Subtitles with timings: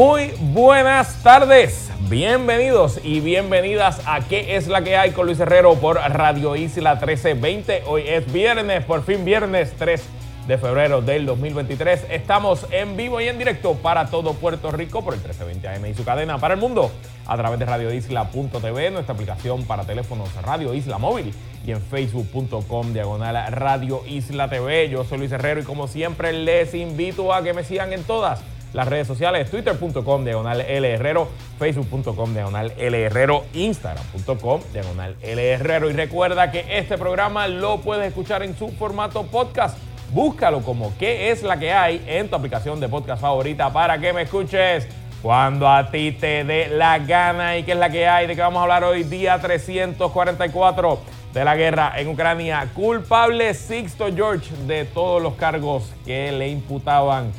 [0.00, 5.74] Muy buenas tardes, bienvenidos y bienvenidas a ¿Qué es la que hay con Luis Herrero
[5.74, 7.82] por Radio Isla 1320?
[7.84, 10.02] Hoy es viernes, por fin viernes 3
[10.48, 12.06] de febrero del 2023.
[12.08, 15.92] Estamos en vivo y en directo para todo Puerto Rico por el 1320 AM y
[15.92, 16.90] su cadena para el mundo
[17.26, 21.34] a través de radioisla.tv, nuestra aplicación para teléfonos Radio Isla Móvil
[21.66, 24.88] y en facebook.com diagonal Radio Isla TV.
[24.88, 28.40] Yo soy Luis Herrero y como siempre les invito a que me sigan en todas
[28.72, 35.90] las redes sociales, twitter.com diagonal L Herrero, facebook.com diagonal L Herrero, instagram.com diagonal L Herrero.
[35.90, 39.78] Y recuerda que este programa lo puedes escuchar en su formato podcast.
[40.12, 44.12] Búscalo como qué es la que hay en tu aplicación de podcast favorita para que
[44.12, 44.88] me escuches
[45.22, 48.40] cuando a ti te dé la gana y qué es la que hay, de qué
[48.40, 50.98] vamos a hablar hoy, día 344
[51.32, 52.68] de la guerra en Ucrania.
[52.74, 57.32] Culpable Sixto George de todos los cargos que le imputaban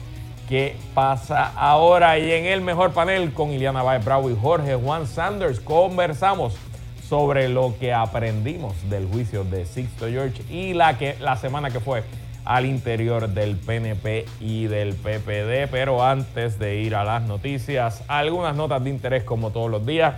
[0.51, 2.19] qué pasa ahora.
[2.19, 6.57] Y en el mejor panel con Iliana Baez Bravo y Jorge Juan Sanders conversamos
[7.07, 11.79] sobre lo que aprendimos del juicio de Sixto George y la, que, la semana que
[11.79, 12.03] fue
[12.43, 15.71] al interior del PNP y del PPD.
[15.71, 20.15] Pero antes de ir a las noticias, algunas notas de interés como todos los días.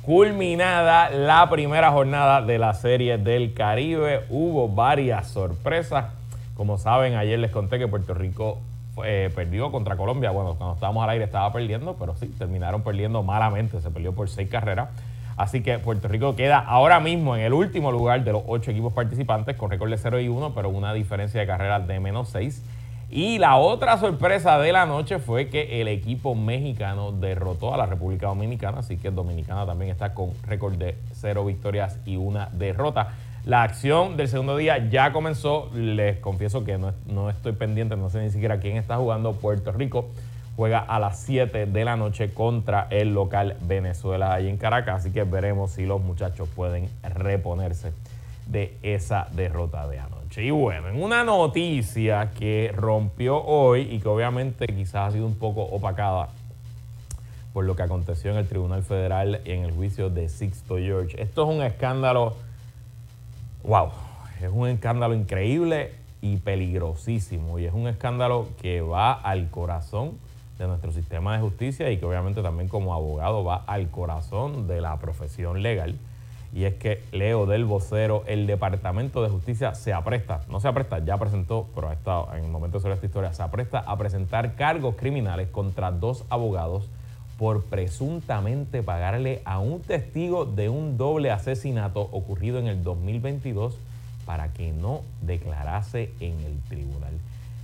[0.00, 6.06] Culminada la primera jornada de la Serie del Caribe, hubo varias sorpresas.
[6.56, 8.58] Como saben, ayer les conté que Puerto Rico
[9.04, 10.30] eh, perdió contra Colombia.
[10.30, 13.80] Bueno, cuando estábamos al aire estaba perdiendo, pero sí, terminaron perdiendo malamente.
[13.80, 14.88] Se perdió por seis carreras.
[15.36, 18.92] Así que Puerto Rico queda ahora mismo en el último lugar de los ocho equipos
[18.92, 22.62] participantes con récord de 0 y 1, pero una diferencia de carreras de menos 6.
[23.10, 27.84] Y la otra sorpresa de la noche fue que el equipo mexicano derrotó a la
[27.84, 33.08] República Dominicana, así que Dominicana también está con récord de 0 victorias y una derrota.
[33.44, 35.68] La acción del segundo día ya comenzó.
[35.74, 39.32] Les confieso que no, no, estoy pendiente, no sé ni siquiera quién está jugando.
[39.32, 40.10] Puerto Rico
[40.54, 45.00] juega a las 7 de la noche contra el local Venezuela ahí en Caracas.
[45.00, 47.92] Así que veremos si los muchachos pueden reponerse
[48.46, 50.44] de esa derrota de anoche.
[50.44, 55.34] Y bueno, en una noticia que rompió hoy y que obviamente quizás ha sido un
[55.34, 56.28] poco opacada
[57.52, 61.20] por lo que aconteció en el Tribunal Federal en el juicio de Sixto George.
[61.20, 62.36] Esto es un escándalo
[63.64, 63.90] wow,
[64.40, 67.58] es un escándalo increíble y peligrosísimo.
[67.58, 70.18] Y es un escándalo que va al corazón
[70.58, 74.80] de nuestro sistema de justicia y que obviamente también como abogado va al corazón de
[74.80, 75.96] la profesión legal.
[76.54, 80.98] Y es que leo del vocero, el Departamento de Justicia se apresta, no se apresta,
[80.98, 84.54] ya presentó, pero ha estado en el momento sobre esta historia, se apresta a presentar
[84.54, 86.90] cargos criminales contra dos abogados
[87.42, 93.76] por presuntamente pagarle a un testigo de un doble asesinato ocurrido en el 2022
[94.24, 97.10] para que no declarase en el tribunal.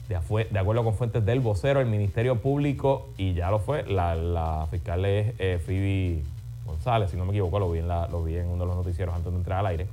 [0.09, 0.17] De,
[0.59, 5.35] acuerdo con fuentes del vocero, el Ministerio Público, y ya lo fue, la, fiscal es
[5.39, 6.25] eh, Phoebe
[6.67, 9.15] González, si no me equivoco, lo vi, en lo vi en uno de los noticieros
[9.15, 9.87] antes de entrar al aire.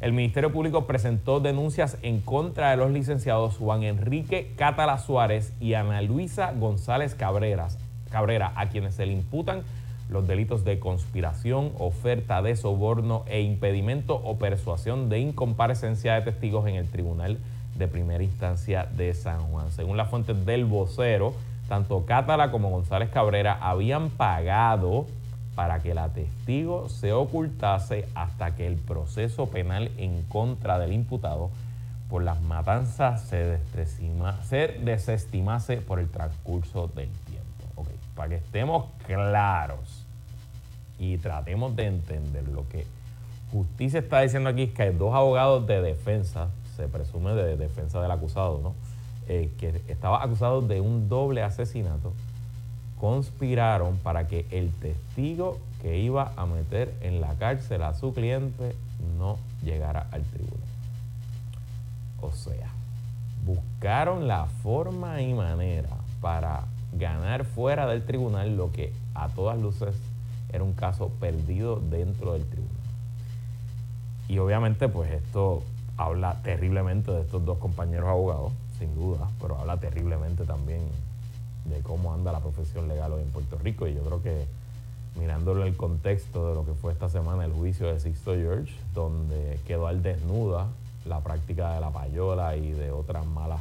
[0.00, 5.74] El Ministerio Público presentó denuncias en contra de los licenciados Juan Enrique Catala Suárez y
[5.74, 7.78] Ana Luisa González Cabreras,
[8.08, 9.62] Cabrera, a quienes se le imputan
[10.08, 16.66] los delitos de conspiración, oferta de soborno e impedimento o persuasión de incomparecencia de testigos
[16.66, 17.38] en el Tribunal
[17.76, 19.70] de Primera Instancia de San Juan.
[19.70, 21.34] Según las fuentes del vocero,
[21.68, 25.06] tanto Cátala como González Cabrera habían pagado
[25.54, 31.50] para que la testigo se ocultase hasta que el proceso penal en contra del imputado
[32.08, 33.58] por las matanzas se,
[34.48, 37.08] se desestimase por el transcurso del
[38.18, 40.04] para que estemos claros
[40.98, 42.84] y tratemos de entender lo que
[43.52, 48.02] justicia está diciendo aquí es que hay dos abogados de defensa, se presume de defensa
[48.02, 48.74] del acusado, ¿no?
[49.28, 52.12] Eh, que estaba acusado de un doble asesinato,
[53.00, 58.74] conspiraron para que el testigo que iba a meter en la cárcel a su cliente
[59.16, 60.58] no llegara al tribunal.
[62.20, 62.72] O sea,
[63.46, 69.94] buscaron la forma y manera para ganar fuera del tribunal lo que a todas luces
[70.52, 72.76] era un caso perdido dentro del tribunal.
[74.28, 75.62] Y obviamente pues esto
[75.96, 80.82] habla terriblemente de estos dos compañeros abogados, sin duda, pero habla terriblemente también
[81.64, 83.86] de cómo anda la profesión legal hoy en Puerto Rico.
[83.86, 84.46] Y yo creo que
[85.18, 88.72] mirándolo en el contexto de lo que fue esta semana el juicio de Sixto George,
[88.94, 90.68] donde quedó al desnuda
[91.04, 93.60] la práctica de la payola y de otras malas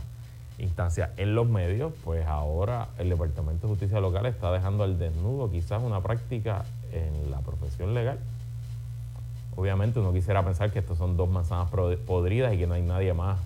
[0.58, 5.52] instancias en los medios, pues ahora el Departamento de Justicia Local está dejando al desnudo
[5.52, 8.20] quizás una práctica en la profesión legal.
[9.56, 11.70] Obviamente uno quisiera pensar que estos son dos manzanas
[12.06, 13.40] podridas y que no hay nadie más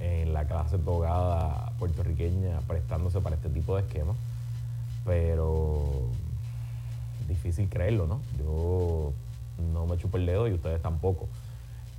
[0.00, 4.16] en la clase togada puertorriqueña prestándose para este tipo de esquemas,
[5.04, 5.84] pero
[7.28, 8.20] difícil creerlo, ¿no?
[8.38, 9.12] Yo
[9.72, 11.28] no me chupo el dedo y ustedes tampoco.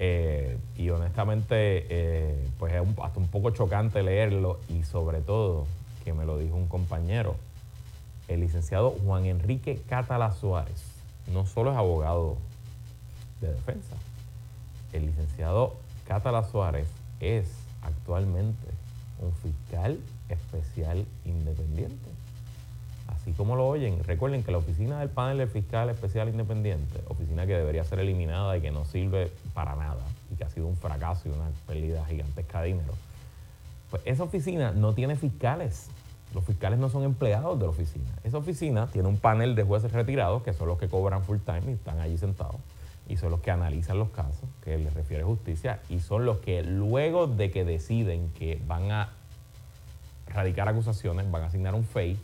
[0.02, 5.68] Eh, y honestamente, eh, pues es hasta un poco chocante leerlo y sobre todo
[6.06, 7.36] que me lo dijo un compañero,
[8.30, 10.84] el licenciado Juan Enrique Catala Suárez,
[11.34, 12.38] no solo es abogado
[13.42, 13.96] de defensa,
[14.94, 15.76] el licenciado
[16.08, 16.88] Catala Suárez
[17.20, 18.68] es actualmente
[19.20, 20.00] un fiscal
[20.30, 22.10] especial independiente.
[23.16, 27.48] Así como lo oyen, recuerden que la oficina del panel del fiscal especial independiente, oficina
[27.48, 30.78] que debería ser eliminada y que no sirve para nada y que ha sido un
[30.78, 32.94] fracaso y una pérdida gigantesca de dinero,
[33.90, 35.90] pues esa oficina no tiene fiscales.
[36.36, 38.10] Los fiscales no son empleados de la oficina.
[38.24, 41.72] Esa oficina tiene un panel de jueces retirados que son los que cobran full time
[41.72, 42.58] y están allí sentados
[43.08, 46.62] y son los que analizan los casos que les refiere justicia y son los que
[46.62, 49.10] luego de que deciden que van a
[50.28, 52.20] radicar acusaciones, van a asignar un FEI,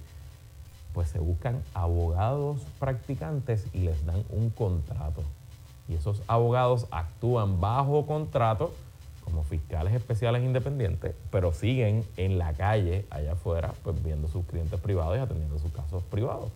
[0.96, 5.22] pues se buscan abogados practicantes y les dan un contrato.
[5.90, 8.74] Y esos abogados actúan bajo contrato
[9.26, 14.80] como fiscales especiales independientes, pero siguen en la calle allá afuera, pues viendo sus clientes
[14.80, 16.50] privados y atendiendo sus casos privados.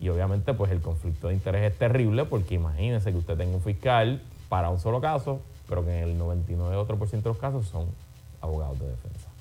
[0.00, 3.62] Y obviamente pues el conflicto de interés es terrible porque imagínense que usted tenga un
[3.62, 7.88] fiscal para un solo caso, pero que en el 99% de los casos son
[8.40, 9.33] abogados de defensa.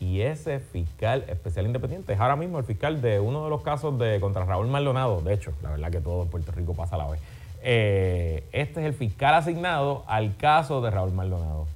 [0.00, 3.98] Y ese fiscal especial independiente es ahora mismo el fiscal de uno de los casos
[3.98, 5.20] de contra Raúl Maldonado.
[5.22, 7.20] De hecho, la verdad que todo en Puerto Rico pasa a la vez.
[7.62, 11.66] Eh, este es el fiscal asignado al caso de Raúl Maldonado.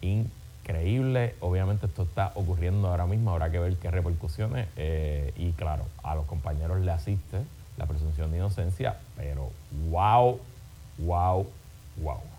[0.00, 1.34] Increíble.
[1.40, 3.32] Obviamente esto está ocurriendo ahora mismo.
[3.32, 4.68] Habrá que ver qué repercusiones.
[4.76, 7.38] Eh, y claro, a los compañeros le asiste
[7.76, 8.98] la presunción de inocencia.
[9.16, 9.50] Pero
[9.90, 10.38] wow,
[10.98, 11.46] wow,
[11.96, 12.31] wow.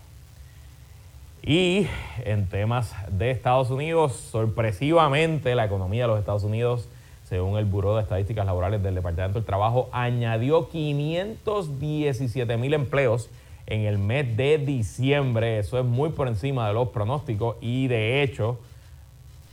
[1.46, 1.88] Y
[2.24, 6.88] en temas de Estados Unidos, sorpresivamente la economía de los Estados Unidos,
[7.26, 13.30] según el Buró de Estadísticas Laborales del Departamento del Trabajo, añadió 517 mil empleos
[13.66, 15.60] en el mes de diciembre.
[15.60, 18.58] Eso es muy por encima de los pronósticos y de hecho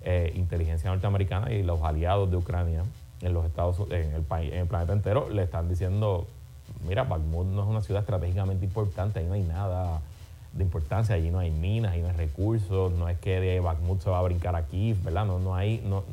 [0.03, 2.85] eh, inteligencia norteamericana y los aliados de Ucrania
[3.23, 6.27] en los Estados en el país, en el planeta entero, le están diciendo,
[6.87, 10.03] mira, Bakhmut no es una ciudad estratégicamente importante, ahí no hay nada
[10.53, 14.01] de importancia, allí no hay minas, ahí no hay recursos, no es que de Bakhmut
[14.01, 15.25] se va a brincar aquí, ¿verdad?
[15.25, 16.05] No, no hay, no,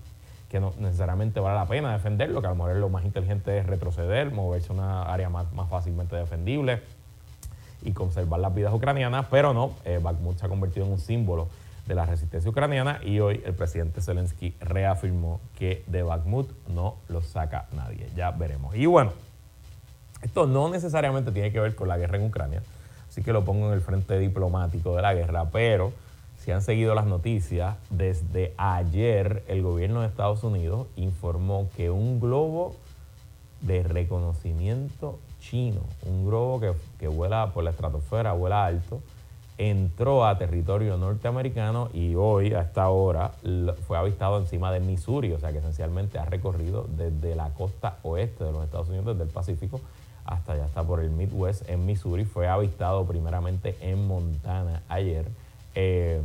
[0.52, 3.66] que no necesariamente vale la pena defenderlo, que a lo mejor lo más inteligente es
[3.66, 6.82] retroceder, moverse a una área más, fácilmente defendible.
[7.84, 11.48] y conservar las vidas ucranianas, pero no, eh, Bakhmut se ha convertido en un símbolo
[11.88, 17.22] de la resistencia ucraniana y hoy el presidente Zelensky reafirmó que de Bakhmut no lo
[17.22, 18.08] saca nadie.
[18.16, 18.76] Ya veremos.
[18.76, 19.14] Y bueno,
[20.22, 22.62] esto no necesariamente tiene que ver con la guerra en Ucrania,
[23.10, 25.92] así que lo pongo en el frente diplomático de la guerra, pero
[26.42, 32.20] si han seguido las noticias, desde ayer el gobierno de Estados Unidos informó que un
[32.20, 32.76] globo
[33.62, 39.02] de reconocimiento chino, un globo que, que vuela por la estratosfera, vuela alto,
[39.60, 43.34] entró a territorio norteamericano y hoy, a esta hora,
[43.86, 48.44] fue avistado encima de Missouri, o sea que esencialmente ha recorrido desde la costa oeste
[48.44, 49.80] de los Estados Unidos, desde el Pacífico,
[50.26, 52.26] hasta allá está por el Midwest en Missouri.
[52.26, 55.28] Fue avistado primeramente en Montana ayer.
[55.76, 56.22] Em,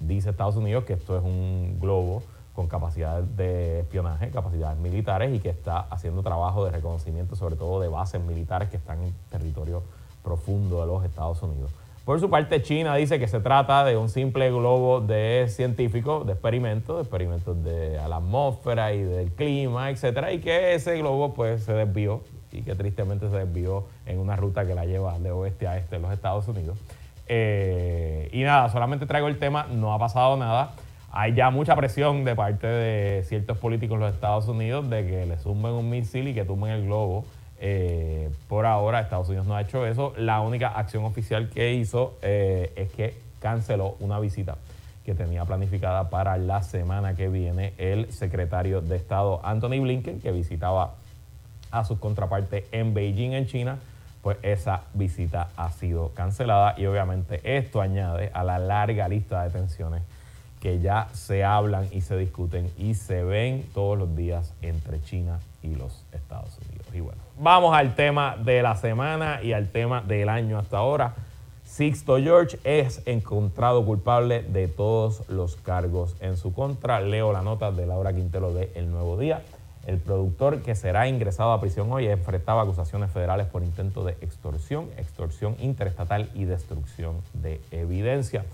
[0.00, 2.22] dice Estados Unidos que esto es un globo
[2.54, 7.80] con capacidades de espionaje, capacidades militares y que está haciendo trabajo de reconocimiento, sobre todo
[7.80, 9.82] de bases militares que están en territorio
[10.22, 11.70] profundo de los Estados Unidos.
[12.04, 16.32] Por su parte, China dice que se trata de un simple globo de científico, de
[16.32, 21.64] experimentos, de experimentos de la atmósfera y del clima, etcétera, y que ese globo pues
[21.64, 22.20] se desvió
[22.52, 25.96] y que tristemente se desvió en una ruta que la lleva de oeste a este
[25.96, 26.78] de los Estados Unidos.
[27.26, 30.72] Eh, y nada, solamente traigo el tema, no ha pasado nada.
[31.10, 35.26] Hay ya mucha presión de parte de ciertos políticos en los Estados Unidos de que
[35.26, 37.24] le sumen un misil y que tumben el globo.
[37.60, 40.12] Eh, por ahora Estados Unidos no ha hecho eso.
[40.16, 44.56] La única acción oficial que hizo eh, es que canceló una visita
[45.04, 50.32] que tenía planificada para la semana que viene el secretario de Estado Anthony Blinken, que
[50.32, 50.94] visitaba
[51.70, 53.78] a sus contrapartes en Beijing, en China,
[54.24, 59.50] pues esa visita ha sido cancelada y obviamente esto añade a la larga lista de
[59.50, 60.02] tensiones
[60.60, 65.40] que ya se hablan y se discuten y se ven todos los días entre China
[65.62, 66.86] y los Estados Unidos.
[66.94, 71.14] Y bueno, vamos al tema de la semana y al tema del año hasta ahora.
[71.64, 76.98] Sixto George es encontrado culpable de todos los cargos en su contra.
[77.00, 79.42] Leo la nota de Laura Quintero de El Nuevo Día.
[79.86, 84.88] El productor que será ingresado a prisión hoy enfrentaba acusaciones federales por intento de extorsión,
[84.96, 88.44] extorsión interestatal y destrucción de evidencia.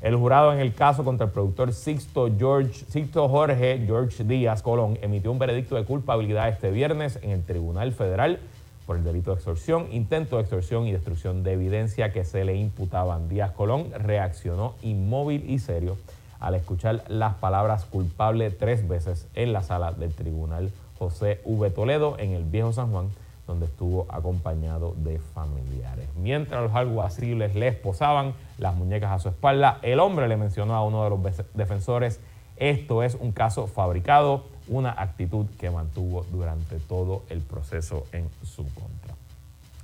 [0.00, 4.98] El jurado en el caso contra el productor Sixto, George, Sixto Jorge George Díaz Colón
[5.02, 8.38] emitió un veredicto de culpabilidad este viernes en el Tribunal Federal
[8.86, 12.54] por el delito de extorsión, intento de extorsión y destrucción de evidencia que se le
[12.54, 13.28] imputaban.
[13.28, 15.96] Díaz Colón reaccionó inmóvil y serio
[16.40, 21.70] al escuchar las palabras culpable tres veces en la sala del Tribunal José V.
[21.70, 23.08] Toledo en el Viejo San Juan,
[23.46, 26.08] donde estuvo acompañado de familiares.
[26.16, 30.84] Mientras los alguaciles le esposaban las muñecas a su espalda, el hombre le mencionó a
[30.84, 31.20] uno de los
[31.54, 32.20] defensores,
[32.56, 38.64] esto es un caso fabricado, una actitud que mantuvo durante todo el proceso en su
[38.64, 39.14] contra.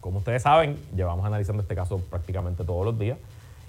[0.01, 3.19] Como ustedes saben, llevamos analizando este caso prácticamente todos los días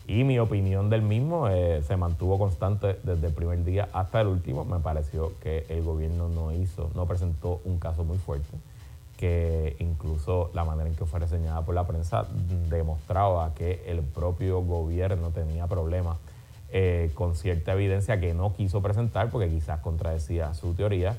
[0.07, 4.27] y mi opinión del mismo eh, se mantuvo constante desde el primer día hasta el
[4.27, 4.65] último.
[4.65, 8.57] Me pareció que el gobierno no hizo, no presentó un caso muy fuerte,
[9.17, 12.27] que incluso la manera en que fue reseñada por la prensa
[12.69, 16.17] demostraba que el propio gobierno tenía problemas
[16.75, 21.15] eh, con cierta evidencia que no quiso presentar porque quizás contradecía su teoría.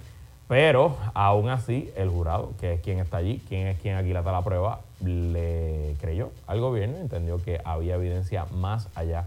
[0.46, 4.42] Pero aún así, el jurado, que es quien está allí, quien es quien aquilata la
[4.42, 9.26] prueba, le creyó al gobierno, entendió que había evidencia más allá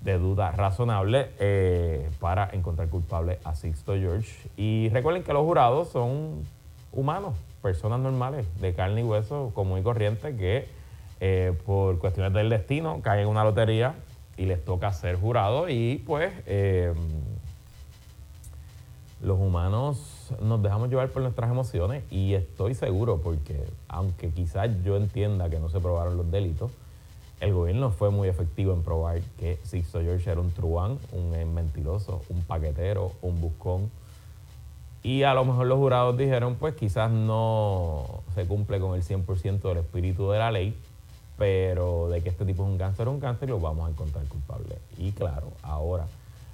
[0.00, 4.48] de duda razonable eh, para encontrar culpable a Sixto George.
[4.56, 6.44] Y recuerden que los jurados son
[6.92, 10.68] humanos, personas normales, de carne y hueso, común y corriente, que
[11.20, 13.94] eh, por cuestiones del destino caen en una lotería
[14.36, 16.94] y les toca ser jurado y pues eh,
[19.20, 24.96] los humanos nos dejamos llevar por nuestras emociones y estoy seguro porque aunque quizás yo
[24.96, 26.70] entienda que no se probaron los delitos,
[27.40, 32.22] el gobierno fue muy efectivo en probar que Sixto George era un truán, un mentiroso,
[32.28, 33.90] un paquetero, un buscón.
[35.04, 39.60] Y a lo mejor los jurados dijeron, pues quizás no se cumple con el 100%
[39.60, 40.76] del espíritu de la ley,
[41.36, 44.76] pero de que este tipo es un cáncer, un cáncer, lo vamos a encontrar culpable.
[44.96, 46.06] Y claro, ahora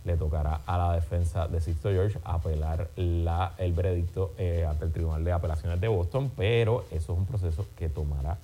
[0.04, 4.92] le tocará a la defensa de Sixto George apelar la, el veredicto eh, ante el
[4.92, 8.36] Tribunal de Apelaciones de Boston, pero eso es un proceso que tomará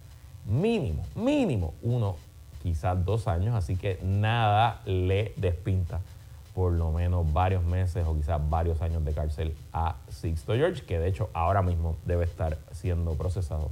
[0.47, 2.17] mínimo, mínimo uno,
[2.63, 6.01] quizás dos años, así que nada le despinta
[6.55, 10.99] por lo menos varios meses o quizás varios años de cárcel a Sixto George, que
[10.99, 13.71] de hecho ahora mismo debe estar siendo procesado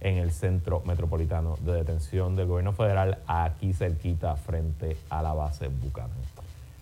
[0.00, 5.68] en el Centro Metropolitano de Detención del Gobierno Federal, aquí cerquita frente a la base
[5.68, 6.37] Buchanan.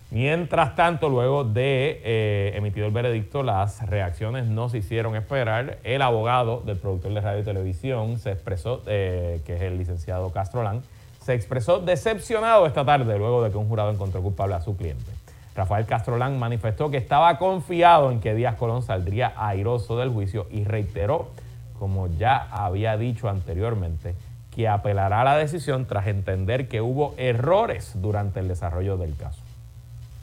[0.09, 5.79] Mientras tanto, luego de eh, emitido el veredicto, las reacciones no se hicieron esperar.
[5.83, 10.31] El abogado del productor de radio y televisión se expresó, eh, que es el licenciado
[10.31, 10.81] Castro Lang,
[11.21, 15.11] se expresó decepcionado esta tarde luego de que un jurado encontró culpable a su cliente.
[15.57, 20.63] Rafael Castrolán manifestó que estaba confiado en que Díaz Colón saldría airoso del juicio y
[20.63, 21.31] reiteró,
[21.79, 24.15] como ya había dicho anteriormente,
[24.55, 29.46] que apelará a la decisión tras entender que hubo errores durante el desarrollo del caso.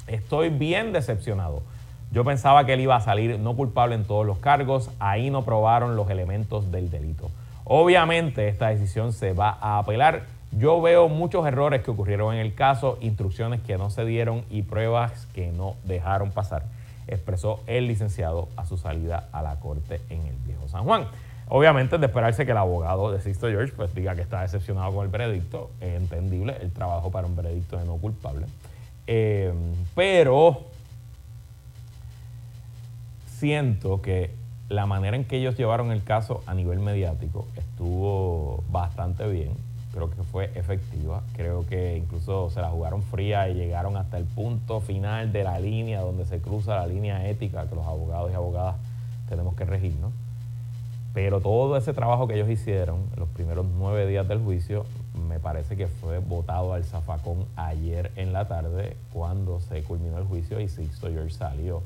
[0.07, 1.63] Estoy bien decepcionado.
[2.13, 5.45] Yo pensaba que él iba a salir no culpable en todos los cargos, ahí no
[5.45, 7.31] probaron los elementos del delito.
[7.65, 12.55] Obviamente esta decisión se va a apelar yo veo muchos errores que ocurrieron en el
[12.55, 16.63] caso, instrucciones que no se dieron y pruebas que no dejaron pasar,
[17.09, 21.07] expresó el licenciado a su salida a la corte en el Viejo San Juan.
[21.49, 25.05] Obviamente, de esperarse que el abogado de Sisto George pues, diga que está decepcionado con
[25.05, 28.47] el veredicto, es entendible, el trabajo para un veredicto de no culpable.
[29.07, 29.53] Eh,
[29.95, 30.63] pero
[33.27, 34.31] siento que
[34.69, 39.53] la manera en que ellos llevaron el caso a nivel mediático estuvo bastante bien
[39.95, 41.23] creo que fue efectiva.
[41.37, 45.61] Creo que incluso se la jugaron fría y llegaron hasta el punto final de la
[45.61, 48.75] línea donde se cruza la línea ética que los abogados y abogadas
[49.29, 50.13] tenemos que regirnos.
[51.15, 54.85] Pero todo ese trabajo que ellos hicieron los primeros nueve días del juicio
[55.15, 60.25] me parece que fue votado al zafacón ayer en la tarde cuando se culminó el
[60.25, 61.83] juicio y Sixto George salió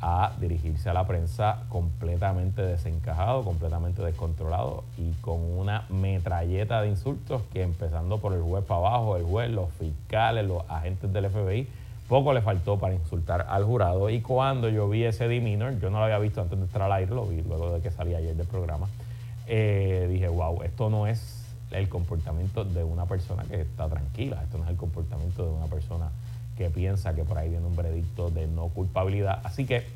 [0.00, 7.42] a dirigirse a la prensa completamente desencajado, completamente descontrolado y con una metralleta de insultos
[7.52, 11.66] que empezando por el juez para abajo, el juez, los fiscales, los agentes del FBI,
[12.08, 14.10] poco le faltó para insultar al jurado.
[14.10, 16.92] Y cuando yo vi ese demeanor, yo no lo había visto antes de entrar al
[16.92, 18.88] aire, lo vi luego de que salí ayer del programa,
[19.46, 21.35] eh, dije, wow, esto no es
[21.70, 25.66] el comportamiento de una persona que está tranquila, esto no es el comportamiento de una
[25.66, 26.10] persona
[26.56, 29.40] que piensa que por ahí viene un veredicto de no culpabilidad.
[29.44, 29.86] Así que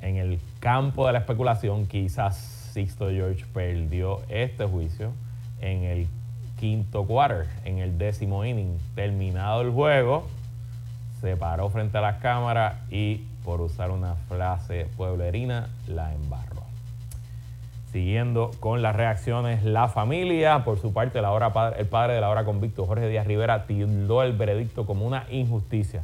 [0.00, 2.36] en el campo de la especulación, quizás
[2.72, 5.12] Sixto George perdió este juicio
[5.60, 6.08] en el
[6.58, 8.78] quinto quarter, en el décimo inning.
[8.94, 10.26] Terminado el juego,
[11.20, 16.61] se paró frente a las cámaras y, por usar una frase pueblerina, la embarró.
[17.92, 22.46] Siguiendo con las reacciones, la familia, por su parte, la el padre de la hora
[22.46, 26.02] convicto, Jorge Díaz Rivera, tildó el veredicto como una injusticia.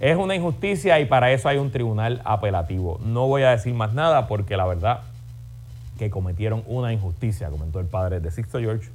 [0.00, 2.98] Es una injusticia y para eso hay un tribunal apelativo.
[3.04, 5.02] No voy a decir más nada porque la verdad
[6.00, 8.90] que cometieron una injusticia, comentó el padre de Sixto George.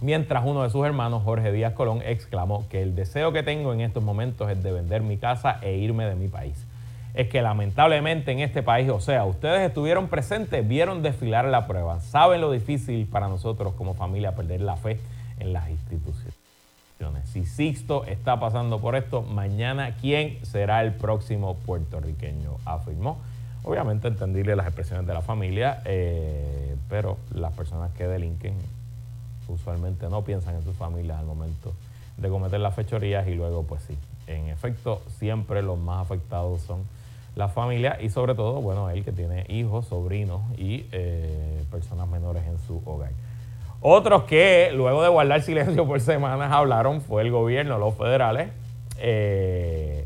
[0.00, 3.80] Mientras uno de sus hermanos, Jorge Díaz Colón, exclamó que el deseo que tengo en
[3.80, 6.69] estos momentos es de vender mi casa e irme de mi país
[7.14, 12.00] es que lamentablemente en este país, o sea, ustedes estuvieron presentes, vieron desfilar la prueba,
[12.00, 14.98] saben lo difícil para nosotros como familia perder la fe
[15.38, 16.34] en las instituciones.
[17.24, 22.58] Si Sixto está pasando por esto, mañana, ¿quién será el próximo puertorriqueño?
[22.66, 23.18] Afirmó.
[23.62, 28.54] Obviamente entendible las expresiones de la familia, eh, pero las personas que delinquen
[29.48, 31.72] usualmente no piensan en sus familias al momento
[32.16, 33.96] de cometer las fechorías y luego pues sí,
[34.26, 36.84] en efecto siempre los más afectados son
[37.34, 42.44] la familia y sobre todo, bueno, él que tiene hijos, sobrinos y eh, personas menores
[42.46, 43.12] en su hogar.
[43.80, 48.50] Otros que luego de guardar silencio por semanas hablaron fue el gobierno, los federales.
[48.98, 50.04] Eh,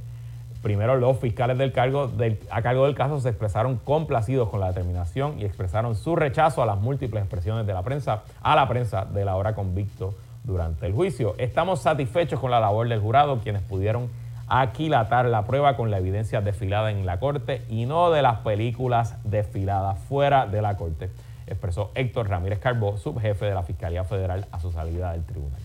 [0.63, 2.11] primero los fiscales del cargo,
[2.51, 6.67] a cargo del caso se expresaron complacidos con la determinación y expresaron su rechazo a
[6.67, 10.93] las múltiples expresiones de la prensa, a la prensa de la hora convicto durante el
[10.93, 11.35] juicio.
[11.39, 14.09] Estamos satisfechos con la labor del jurado, quienes pudieron
[14.49, 19.17] aquilatar la prueba con la evidencia desfilada en la corte y no de las películas
[19.25, 21.11] desfiladas fuera de la corte,
[21.47, 25.61] expresó Héctor Ramírez Carbó, subjefe de la Fiscalía Federal, a su salida del tribunal.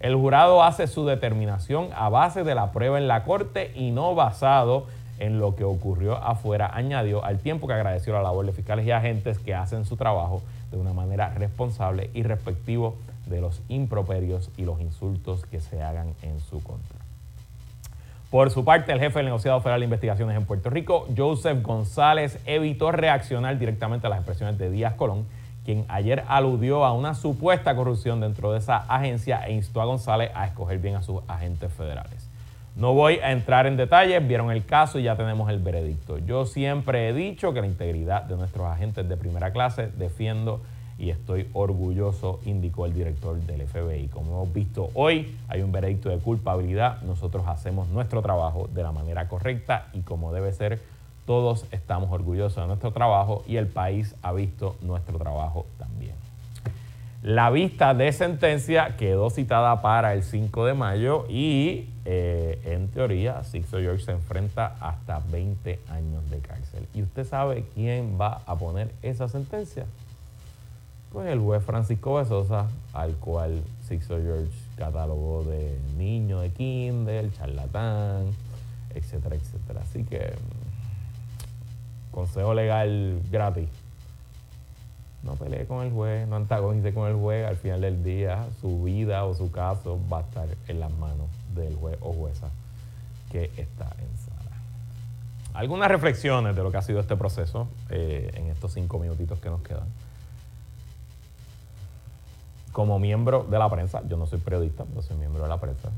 [0.00, 4.14] El jurado hace su determinación a base de la prueba en la corte y no
[4.14, 4.86] basado
[5.18, 8.92] en lo que ocurrió afuera, añadió al tiempo que agradeció la labor de fiscales y
[8.92, 14.64] agentes que hacen su trabajo de una manera responsable y respectivo de los improperios y
[14.64, 16.97] los insultos que se hagan en su contra.
[18.30, 22.38] Por su parte, el jefe del negociado federal de investigaciones en Puerto Rico, Joseph González,
[22.44, 25.24] evitó reaccionar directamente a las expresiones de Díaz Colón,
[25.64, 30.30] quien ayer aludió a una supuesta corrupción dentro de esa agencia e instó a González
[30.34, 32.28] a escoger bien a sus agentes federales.
[32.76, 36.18] No voy a entrar en detalles, vieron el caso y ya tenemos el veredicto.
[36.18, 40.60] Yo siempre he dicho que la integridad de nuestros agentes de primera clase defiendo
[40.98, 44.08] y estoy orgulloso, indicó el director del FBI.
[44.08, 48.92] Como hemos visto hoy, hay un veredicto de culpabilidad, nosotros hacemos nuestro trabajo de la
[48.92, 50.80] manera correcta y como debe ser,
[51.24, 56.14] todos estamos orgullosos de nuestro trabajo y el país ha visto nuestro trabajo también.
[57.22, 63.42] La vista de sentencia quedó citada para el 5 de mayo y eh, en teoría
[63.44, 66.86] Sixto George se enfrenta hasta 20 años de cárcel.
[66.94, 69.84] ¿Y usted sabe quién va a poner esa sentencia?
[71.12, 78.26] Pues el juez Francisco Besosa, al cual Sixto George catalogó de niño de kinder, charlatán,
[78.94, 79.80] etcétera, etcétera.
[79.82, 83.68] Así que mm, consejo legal gratis.
[85.22, 87.46] No pelee con el juez, no antagonice con el juez.
[87.46, 91.26] Al final del día, su vida o su caso va a estar en las manos
[91.54, 92.48] del juez o jueza
[93.32, 94.56] que está en sala.
[95.54, 99.50] Algunas reflexiones de lo que ha sido este proceso eh, en estos cinco minutitos que
[99.50, 99.88] nos quedan
[102.78, 105.88] como miembro de la prensa, yo no soy periodista, pero soy miembro de la prensa.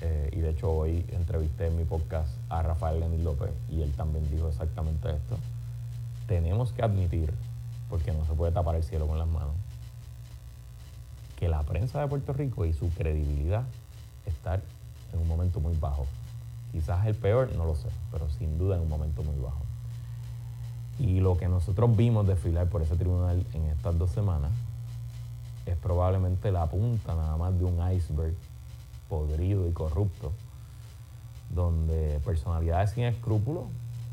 [0.00, 3.92] Eh, y de hecho hoy entrevisté en mi podcast a Rafael Lenín López y él
[3.92, 5.36] también dijo exactamente esto.
[6.26, 7.34] Tenemos que admitir,
[7.90, 9.52] porque no se puede tapar el cielo con las manos,
[11.38, 13.64] que la prensa de Puerto Rico y su credibilidad
[14.24, 16.06] está en un momento muy bajo.
[16.72, 19.60] Quizás el peor, no lo sé, pero sin duda en un momento muy bajo.
[20.98, 24.50] Y lo que nosotros vimos desfilar por ese tribunal en estas dos semanas
[25.66, 28.34] es probablemente la punta nada más de un iceberg
[29.08, 30.32] podrido y corrupto,
[31.50, 33.64] donde personalidades sin escrúpulos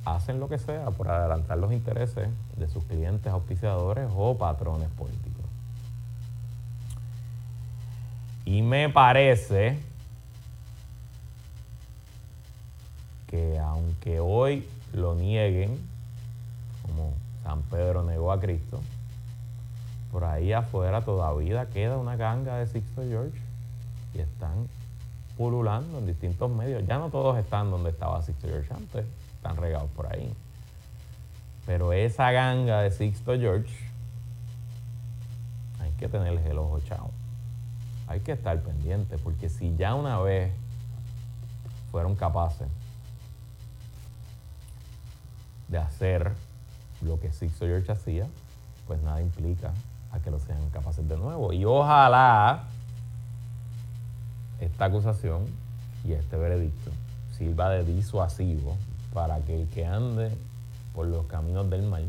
[0.06, 5.46] hacen lo que sea por adelantar los intereses de sus clientes, auspiciadores o patrones políticos.
[8.46, 9.78] Y me parece
[13.28, 15.78] que aunque hoy lo nieguen,
[16.82, 18.82] como San Pedro negó a Cristo,
[20.12, 23.38] por ahí afuera todavía queda una ganga de Sixto George
[24.14, 24.68] y están
[25.38, 26.86] pululando en distintos medios.
[26.88, 30.34] Ya no todos están donde estaba Sixto George antes, están regados por ahí.
[31.66, 33.74] Pero esa ganga de Sixto George
[35.80, 37.12] hay que tenerles el ojo chao.
[38.08, 40.52] Hay que estar pendiente porque si ya una vez
[41.92, 42.68] fueron capaces
[45.68, 46.32] de hacer
[47.02, 48.28] lo que Sixto George hacía,
[48.88, 49.72] pues nada implica
[50.12, 51.54] a que lo sean capaces de nuevo.
[51.54, 52.64] Y ojalá
[54.60, 55.46] esta acusación
[56.06, 56.92] y este veredicto
[57.38, 58.78] sirva de disuasivo
[59.14, 60.32] para que el que ande
[60.94, 62.06] por los caminos del mal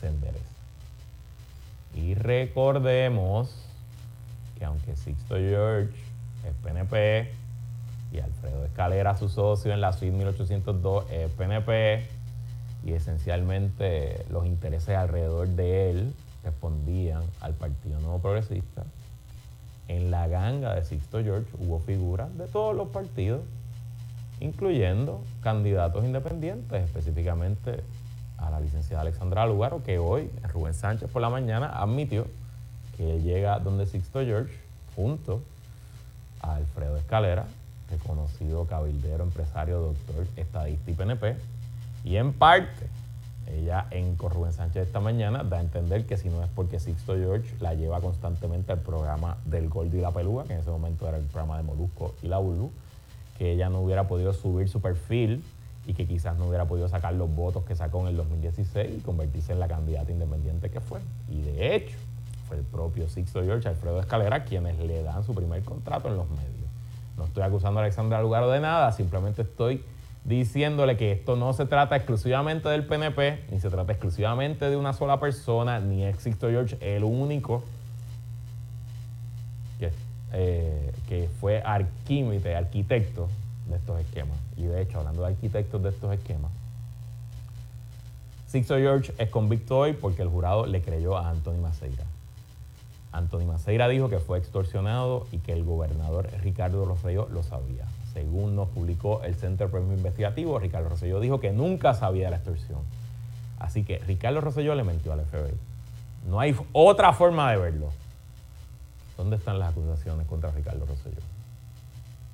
[0.00, 0.44] se enderece.
[1.94, 3.54] Y recordemos
[4.58, 5.92] que aunque Sixto George
[6.46, 7.32] es PNP
[8.12, 12.06] y Alfredo Escalera, su socio en la suite 1802, es PNP,
[12.84, 18.84] y esencialmente los intereses alrededor de él respondían al Partido Nuevo Progresista.
[19.88, 23.42] En la ganga de Sixto George hubo figuras de todos los partidos,
[24.40, 27.82] incluyendo candidatos independientes, específicamente
[28.36, 32.26] a la licenciada Alexandra Lugaro, que hoy Rubén Sánchez por la mañana admitió
[32.96, 34.52] que llega donde Sixto George
[34.94, 35.42] junto
[36.42, 37.46] a Alfredo Escalera,
[37.90, 41.36] reconocido cabildero, empresario, doctor, estadista y PNP,
[42.04, 42.86] y en parte,
[43.50, 47.14] ella en Corrubén Sánchez esta mañana da a entender que si no es porque Sixto
[47.14, 51.08] George la lleva constantemente al programa del Gordo y la Peluga, que en ese momento
[51.08, 52.70] era el programa de Molusco y la Ulu,
[53.38, 55.42] que ella no hubiera podido subir su perfil
[55.86, 59.00] y que quizás no hubiera podido sacar los votos que sacó en el 2016 y
[59.00, 61.00] convertirse en la candidata independiente que fue.
[61.30, 61.96] Y de hecho,
[62.46, 66.28] fue el propio Sixto George, Alfredo Escalera, quienes le dan su primer contrato en los
[66.28, 66.68] medios.
[67.16, 69.82] No estoy acusando a Alexandra Lugaro de nada, simplemente estoy
[70.28, 74.92] diciéndole que esto no se trata exclusivamente del PNP, ni se trata exclusivamente de una
[74.92, 77.64] sola persona, ni Sixto George el único
[79.78, 79.90] que,
[80.34, 83.28] eh, que fue arquímite, arquitecto
[83.70, 84.36] de estos esquemas.
[84.58, 86.52] Y de hecho, hablando de arquitectos de estos esquemas,
[88.46, 92.04] Sixto George es convicto hoy porque el jurado le creyó a Anthony Maceira.
[93.12, 97.86] Anthony Maceira dijo que fue extorsionado y que el gobernador Ricardo Rosselló lo sabía
[98.18, 102.36] según nos publicó el Centro Premio Investigativo, Ricardo Rosselló dijo que nunca sabía de la
[102.38, 102.80] extorsión.
[103.60, 105.54] Así que Ricardo Rosselló le mentió al FBI.
[106.28, 107.90] No hay otra forma de verlo.
[109.16, 111.22] ¿Dónde están las acusaciones contra Ricardo Rosselló?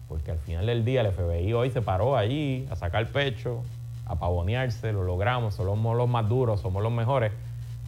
[0.09, 3.63] Porque al final del día el FBI hoy se paró allí a sacar pecho,
[4.07, 7.31] a pavonearse, lo logramos, somos los más duros, somos los mejores.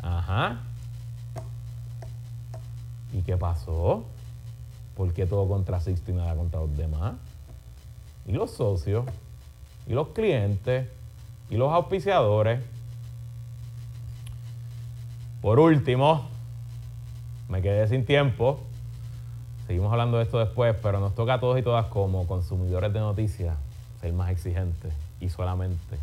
[0.03, 0.61] Ajá.
[3.15, 4.05] ¿Y qué pasó?
[4.95, 7.15] ¿Por qué todo contra Sixto y nada contra los demás?
[8.27, 9.05] Y los socios,
[9.87, 10.89] y los clientes,
[11.49, 12.61] y los auspiciadores.
[15.41, 16.29] Por último,
[17.49, 18.61] me quedé sin tiempo.
[19.67, 23.01] Seguimos hablando de esto después, pero nos toca a todos y todas como consumidores de
[23.01, 23.57] noticias
[24.01, 25.99] ser más exigentes y solamente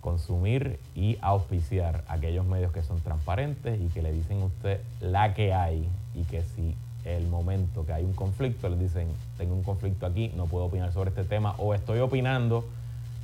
[0.00, 5.34] consumir y auspiciar aquellos medios que son transparentes y que le dicen a usted la
[5.34, 6.74] que hay y que si
[7.04, 9.08] el momento que hay un conflicto, les dicen,
[9.38, 12.64] tengo un conflicto aquí, no puedo opinar sobre este tema o estoy opinando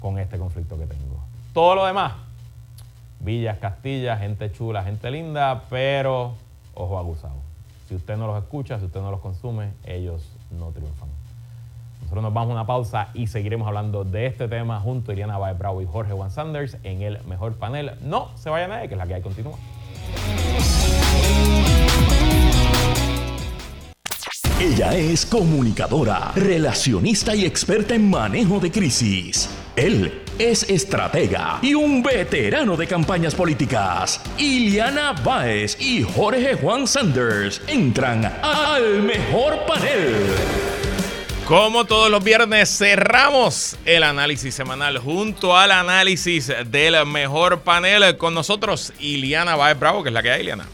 [0.00, 1.22] con este conflicto que tengo.
[1.52, 2.12] Todo lo demás,
[3.20, 6.34] Villas, Castilla, gente chula, gente linda, pero
[6.74, 7.46] ojo aguzado.
[7.88, 11.08] Si usted no los escucha, si usted no los consume, ellos no triunfan.
[12.00, 15.38] Nosotros nos vamos a una pausa y seguiremos hablando de este tema junto a Iriana
[15.38, 17.92] Baez Bravo y Jorge Juan Sanders en el mejor panel.
[18.00, 19.56] No se vaya nadie, que es la que hay continúa.
[24.58, 29.50] Ella es comunicadora, relacionista y experta en manejo de crisis.
[29.76, 34.18] Él es estratega y un veterano de campañas políticas.
[34.38, 40.14] Iliana Baez y Jorge Juan Sanders entran al mejor panel.
[41.44, 48.32] Como todos los viernes, cerramos el análisis semanal junto al análisis del mejor panel con
[48.32, 50.66] nosotros, Iliana Baez Bravo, que es la que hay, Iliana.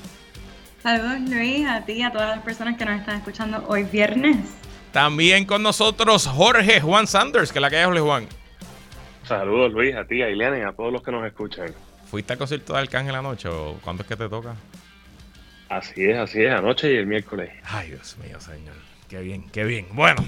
[0.83, 4.37] Saludos Luis, a ti y a todas las personas que nos están escuchando hoy viernes.
[4.90, 8.27] También con nosotros Jorge Juan Sanders, que es la que hay, Jorge Juan.
[9.23, 11.73] Saludos Luis, a ti, a Ileana y a todos los que nos escuchan.
[12.07, 14.57] ¿Fuiste al concierto de Arcángel anoche o cuándo es que te toca?
[15.68, 17.53] Así es, así es, anoche y el miércoles.
[17.62, 18.75] Ay, Dios mío, señor.
[19.09, 19.87] Qué bien, qué bien.
[19.92, 20.25] Bueno,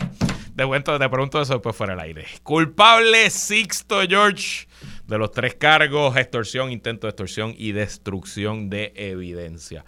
[0.55, 2.27] de vuelta te pregunto eso después fuera del aire.
[2.45, 4.69] Culpable Sixto George
[5.09, 9.85] de los tres cargos, extorsión, intento de extorsión y destrucción de evidencia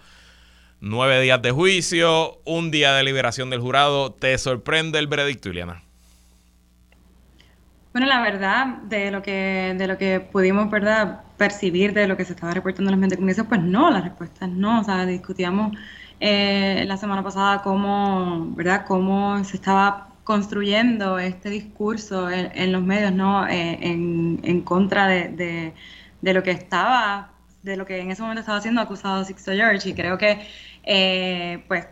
[0.81, 4.11] nueve días de juicio, un día de liberación del jurado.
[4.11, 5.83] ¿Te sorprende el veredicto, Ileana?
[7.93, 10.69] Bueno, la verdad, de lo que, de lo que pudimos
[11.37, 14.01] percibir de lo que se estaba reportando en los medios de comunicación, pues no, la
[14.01, 14.81] respuesta es no.
[14.81, 15.75] O sea, discutíamos
[16.19, 18.85] eh, la semana pasada cómo, ¿verdad?
[18.87, 23.47] cómo se estaba construyendo este discurso en, los medios, ¿no?
[23.47, 25.73] Eh, en, contra de,
[26.21, 27.31] de lo que estaba
[27.67, 30.39] de lo que en ese momento estaba siendo acusado Sixto George y creo que
[30.83, 31.87] eh, pues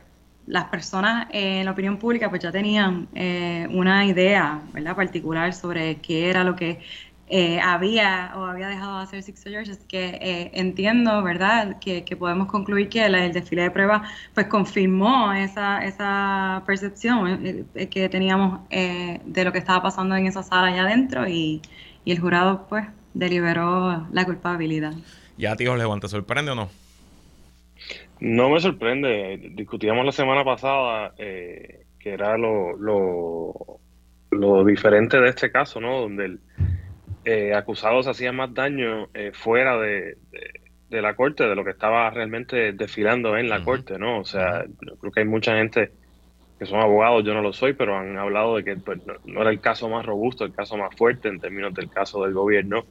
[0.47, 4.95] las personas en la opinión pública pues ya tenían eh, una idea ¿verdad?
[4.95, 6.79] particular sobre qué era lo que
[7.27, 12.47] eh, había o había dejado de hacer Sixto George, así que entiendo, ¿verdad?, que, podemos
[12.47, 19.51] concluir que el, desfile de pruebas pues confirmó esa, esa percepción que teníamos de lo
[19.51, 21.63] que estaba pasando en esa sala allá adentro y,
[22.05, 22.85] y el jurado pues
[23.15, 24.93] deliberó la culpabilidad.
[25.37, 26.69] ¿Ya a ti, Jorge, te sorprende o no?
[28.19, 29.51] No me sorprende.
[29.53, 32.77] Discutíamos la semana pasada eh, que era lo,
[34.31, 36.01] lo, diferente de este caso, ¿no?
[36.01, 36.39] Donde el
[37.25, 40.17] eh, acusado se hacía más daño eh, fuera de,
[40.89, 44.19] la corte de lo que estaba realmente desfilando en la corte, ¿no?
[44.19, 44.63] O sea,
[44.99, 45.91] creo que hay mucha gente
[46.57, 49.49] que son abogados, yo no lo soy, pero han hablado de que pues, no, era
[49.49, 52.85] el caso más robusto, el caso más fuerte en términos del caso del gobierno.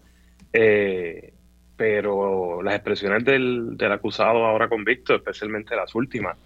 [0.53, 1.33] Eh,
[1.77, 6.37] pero las expresiones del, del, acusado ahora convicto, especialmente las últimas,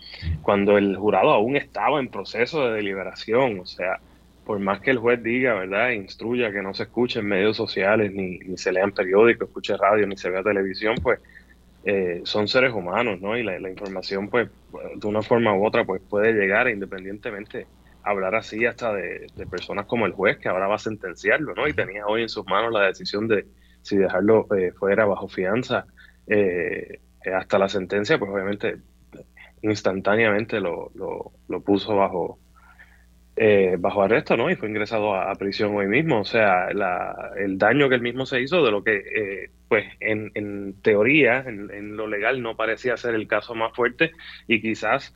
[0.42, 4.00] cuando el jurado aún estaba en proceso de deliberación, o sea,
[4.46, 8.12] por más que el juez diga, ¿verdad?, instruya que no se escuche en medios sociales,
[8.12, 11.20] ni, ni se lean periódicos, escuche radio, ni se vea televisión, pues
[11.84, 13.36] eh, son seres humanos, ¿no?
[13.36, 14.48] Y la, información, pues,
[14.96, 17.66] de una forma u otra, pues puede llegar independientemente
[18.02, 21.68] hablar así hasta de, de personas como el juez que ahora va a sentenciarlo, ¿no?
[21.68, 23.44] Y tenía hoy en sus manos la decisión de
[23.88, 25.87] si dejarlo eh, fuera bajo fianza
[26.27, 27.01] eh,
[27.35, 28.77] hasta la sentencia, pues obviamente
[29.62, 32.38] instantáneamente lo, lo, puso bajo
[33.35, 34.51] eh, bajo arresto, ¿no?
[34.51, 36.20] Y fue ingresado a, prisión hoy mismo.
[36.20, 40.31] O sea, la, el daño que él mismo se hizo de lo que, pues, en,
[40.35, 44.12] en teoría, en, lo legal, no parecía ser el caso más fuerte
[44.46, 45.14] y quizás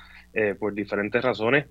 [0.59, 1.67] por diferentes razones,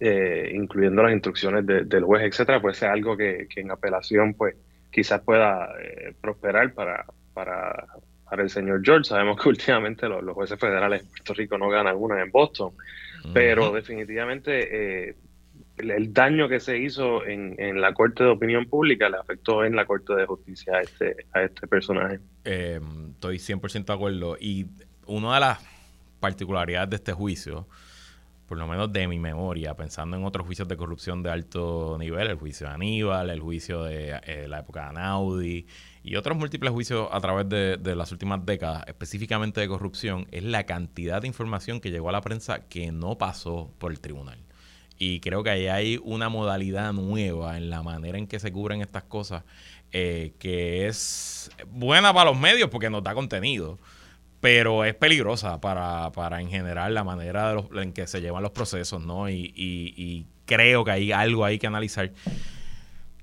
[0.00, 4.54] incluyendo las instrucciones del juez, etcétera, pues sea algo que en apelación, pues,
[4.96, 7.04] quizás pueda eh, prosperar para,
[7.34, 7.86] para,
[8.24, 9.04] para, el señor George.
[9.04, 12.72] Sabemos que últimamente los, jueces federales de Puerto Rico no ganan una en Boston,
[13.34, 15.16] pero definitivamente eh,
[15.76, 19.76] el, daño que se hizo en, en, la Corte de Opinión Pública le afectó en
[19.76, 22.18] la Corte de Justicia a este, a este personaje.
[22.44, 22.80] Eh,
[23.10, 24.38] estoy 100% de acuerdo.
[24.40, 24.66] Y
[25.06, 25.58] una de las
[26.20, 27.66] particularidades de este juicio
[28.46, 32.28] por lo menos de mi memoria, pensando en otros juicios de corrupción de alto nivel,
[32.28, 35.66] el juicio de Aníbal, el juicio de eh, la época de Anaudi
[36.04, 40.64] y otros múltiples juicios a través de, las últimas décadas, específicamente de corrupción, es la
[40.64, 44.38] cantidad de información que llegó a la prensa que no pasó por el tribunal.
[44.98, 48.80] Y creo que ahí hay una modalidad nueva en la manera en que se cubren
[48.80, 49.42] estas cosas
[49.90, 53.78] eh, que es buena para los medios porque nos da contenido
[54.46, 59.04] pero es peligrosa para, para en general la manera en que se llevan los procesos,
[59.04, 59.28] ¿no?
[59.28, 62.12] Y, y, creo que hay algo ahí que analizar.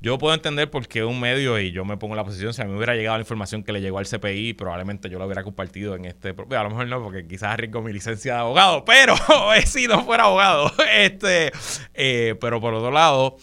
[0.02, 2.62] Yo puedo entender por qué un medio, y yo me pongo en la posición, si
[2.62, 5.46] a mí hubiera llegado la información que le llegó al CPI, probablemente yo lo hubiera
[5.46, 6.32] compartido en este...
[6.32, 9.16] A lo mejor no, porque quizás arriesgo mi licencia de abogado, pero
[9.66, 10.74] si no fuera abogado.
[10.94, 11.54] este
[11.94, 13.38] eh, Pero por otro lado,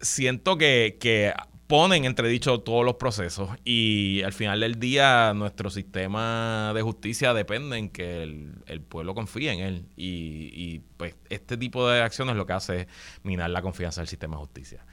[0.00, 1.34] siento que, que
[1.72, 7.78] ponen entredicho todos los procesos y al final del día nuestro sistema de justicia depende
[7.78, 12.44] en que el, pueblo confíe en él y, y, pues este tipo de acciones lo
[12.44, 12.86] que hace es
[13.22, 14.84] minar la confianza del sistema de justicia.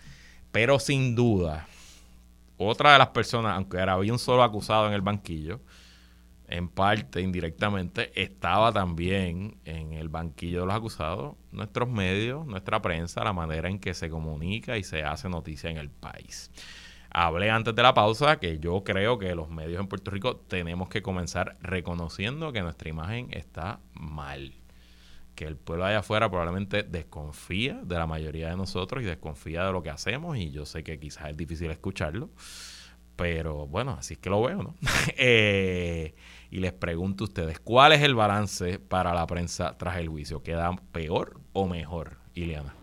[0.54, 1.68] Pero sin duda,
[2.56, 5.60] otra de las personas, aunque era había un solo acusado en el banquillo,
[6.50, 13.24] en parte, indirectamente, estaba también en el banquillo de los acusados nuestros medios, nuestra prensa,
[13.24, 16.52] la manera en que se comunica y se hace noticia en el país.
[17.12, 20.90] Hablé antes de la pausa que yo creo que los medios en Puerto Rico tenemos
[20.90, 24.54] que comenzar reconociendo que nuestra imagen está mal.
[25.34, 29.72] Que el pueblo allá afuera probablemente desconfía de la mayoría de nosotros y desconfía de
[29.72, 32.30] lo que hacemos y yo sé que quizás es difícil escucharlo,
[33.20, 34.76] pero bueno, así es que lo veo, ¿no?
[35.18, 36.16] eh,
[36.50, 40.42] y les pregunto a ustedes, ¿cuál es el balance para la prensa tras el juicio?
[40.42, 42.74] ¿Queda peor o mejor, Ileana?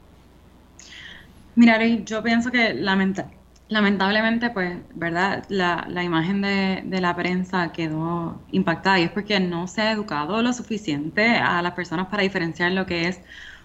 [1.55, 5.47] Mira, yo pienso que lamentablemente, pues, ¿verdad?
[5.49, 9.93] La, la imagen de, de, la prensa quedó impactada y es porque no se ha
[9.93, 13.21] educado lo suficiente a las personas para diferenciar lo que es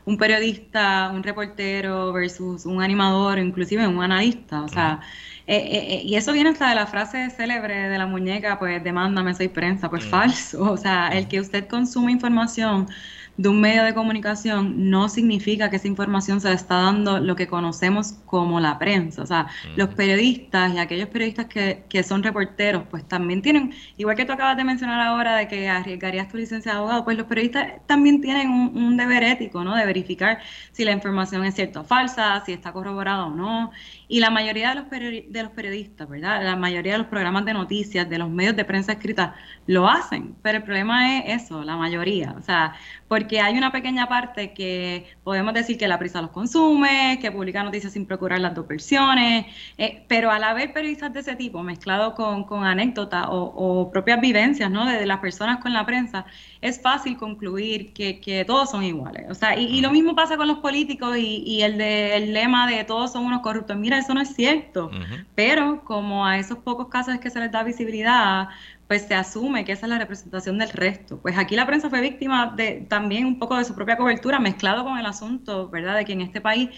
[0.05, 4.63] un periodista, un reportero versus un animador, inclusive un analista.
[4.63, 5.01] O sea,
[5.47, 8.83] eh, eh, eh, y eso viene hasta de la frase célebre de la muñeca, pues
[8.83, 10.71] demándame, soy prensa, pues falso.
[10.71, 12.87] O sea, el que usted consume información
[13.37, 17.35] de un medio de comunicación no significa que esa información se le está dando lo
[17.35, 19.23] que conocemos como la prensa.
[19.23, 24.15] O sea, los periodistas y aquellos periodistas que, que, son reporteros, pues también tienen, igual
[24.15, 27.25] que tú acabas de mencionar ahora de que arriesgarías tu licencia de abogado, pues los
[27.27, 29.75] periodistas también tienen un, deber ético, ¿no?
[29.75, 30.39] De verificar
[30.71, 33.71] si la información es cierta o falsa, si está corroborada o no.
[34.11, 36.43] Y la mayoría de los, de los periodistas, ¿verdad?
[36.43, 39.35] La mayoría de los programas de noticias, de los medios de prensa escrita,
[39.67, 40.35] lo hacen.
[40.41, 42.35] Pero el problema es eso, la mayoría.
[42.37, 42.73] O sea,
[43.07, 47.63] porque hay una pequeña parte que podemos decir que la prisa los consume, que publica
[47.63, 49.45] noticias sin procurar las dos versiones,
[49.77, 54.69] eh, pero al haber periodistas de ese tipo mezclados con, con anécdotas o, propias vivencias
[54.69, 54.85] ¿no?
[54.85, 56.25] de, las personas con la prensa,
[56.61, 59.25] es fácil concluir que, que todos son iguales.
[59.29, 62.83] O sea, y, lo mismo pasa con los políticos y, el, de, el lema de
[62.83, 63.75] todos son unos corruptos.
[63.77, 64.91] Mira, eso no es cierto,
[65.33, 68.49] pero como a esos pocos casos es que se les da visibilidad,
[68.87, 71.19] pues se asume que esa es la representación del resto.
[71.19, 74.83] Pues aquí la prensa fue víctima de también un poco de su propia cobertura, mezclado
[74.83, 76.69] con el asunto, ¿verdad?, de que en este país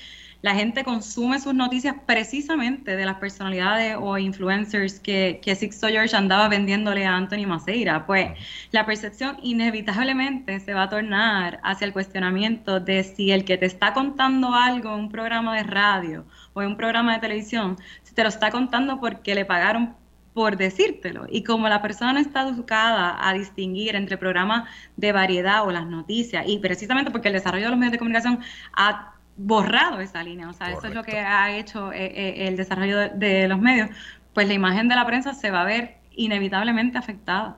[0.43, 6.15] la gente consume sus noticias precisamente de las personalidades o influencers que, que Sixto George
[6.17, 8.06] andaba vendiéndole a Anthony Maceira.
[8.06, 8.38] Pues
[8.71, 13.65] la percepción inevitablemente se va a tornar hacia el cuestionamiento de si el que te
[13.65, 18.13] está contando algo en un programa de radio o en un programa de televisión, si
[18.13, 19.95] te lo está contando porque le pagaron
[20.34, 21.25] por decírtelo.
[21.29, 25.86] Y como la persona no está educada a distinguir entre programas de variedad o las
[25.86, 28.39] noticias, y precisamente porque el desarrollo de los medios de comunicación
[28.73, 32.56] ha borrado esa línea, o sea, eso es lo que ha hecho eh, eh, el
[32.56, 33.89] desarrollo de, los medios,
[34.34, 37.58] pues la imagen de la prensa se va a ver inevitablemente afectada.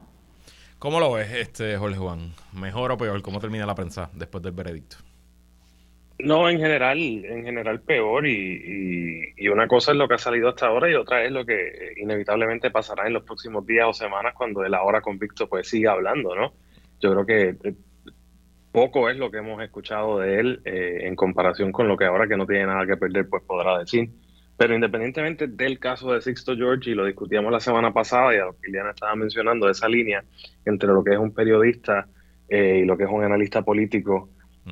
[0.79, 2.33] ¿Cómo lo ves, este Jorge Juan?
[2.53, 3.21] ¿Mejor o peor?
[3.21, 4.97] ¿Cómo termina la prensa después del veredicto?
[6.19, 10.47] No, en general, en general peor y, y, una cosa es lo que ha salido
[10.47, 14.33] hasta ahora y otra es lo que inevitablemente pasará en los próximos días o semanas
[14.33, 16.53] cuando el ahora convicto pues siga hablando, ¿no?
[17.01, 17.75] Yo creo que eh,
[18.75, 22.27] poco es lo que hemos escuchado de él eh, en comparación con lo que ahora
[22.27, 24.09] que no tiene nada que perder pues podrá decir.
[24.57, 28.45] Pero independientemente del caso de Sixto George, y lo discutíamos la semana pasada y a
[28.45, 30.23] lo que Liliana estaba mencionando, esa línea
[30.65, 32.07] entre lo que es un periodista
[32.47, 34.29] eh, y lo que es un analista político,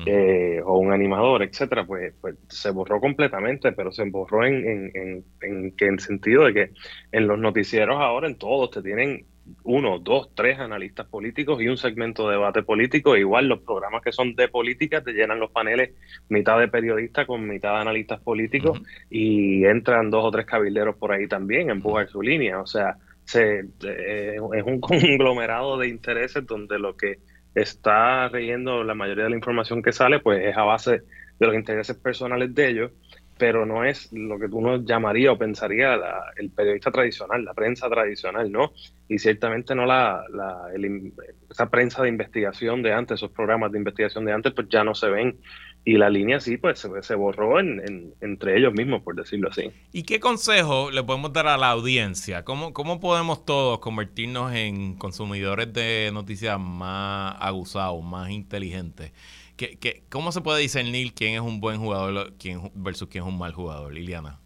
[0.08, 5.24] eh, o un animador, etcétera, pues, pues, se borró completamente, pero se borró en, en,
[5.42, 6.72] en, que en sentido de que
[7.12, 9.28] en los noticieros ahora en todos te tienen
[9.64, 13.18] uno, dos, tres analistas políticos y un segmento de debate político.
[13.18, 15.92] Igual los programas que son de política te llenan los paneles
[16.30, 21.12] mitad de periodistas con mitad de analistas políticos y entran dos o tres cabilderos por
[21.12, 22.60] ahí también, empujan su línea.
[22.62, 27.20] O sea, se, eh, es un conglomerado de intereses donde lo que
[27.56, 31.04] está reyendo la mayoría de la información que sale, pues es a base
[31.40, 32.92] de los intereses personales de ellos,
[33.38, 36.00] pero no es lo que uno llamaría o pensaría
[36.38, 38.74] el periodista tradicional, la prensa tradicional, ¿no?
[39.08, 40.68] Y ciertamente no la, la
[41.50, 44.96] esa prensa de investigación de antes, esos programas de investigación de antes, pues ya no
[44.96, 45.38] se ven
[45.86, 49.70] y la línea sí, pues se, borró en, entre ellos mismos, por decirlo así.
[49.92, 52.46] ¿Y qué consejo le podemos dar a la audiencia?
[52.46, 59.12] ¿Cómo, cómo podemos todos convertirnos en consumidores de noticias más aguzados, más inteligentes?
[59.56, 63.30] ¿Qué, qué, cómo se puede discernir quién es un buen jugador quién, versus quién es
[63.30, 64.40] un mal jugador, Liliana?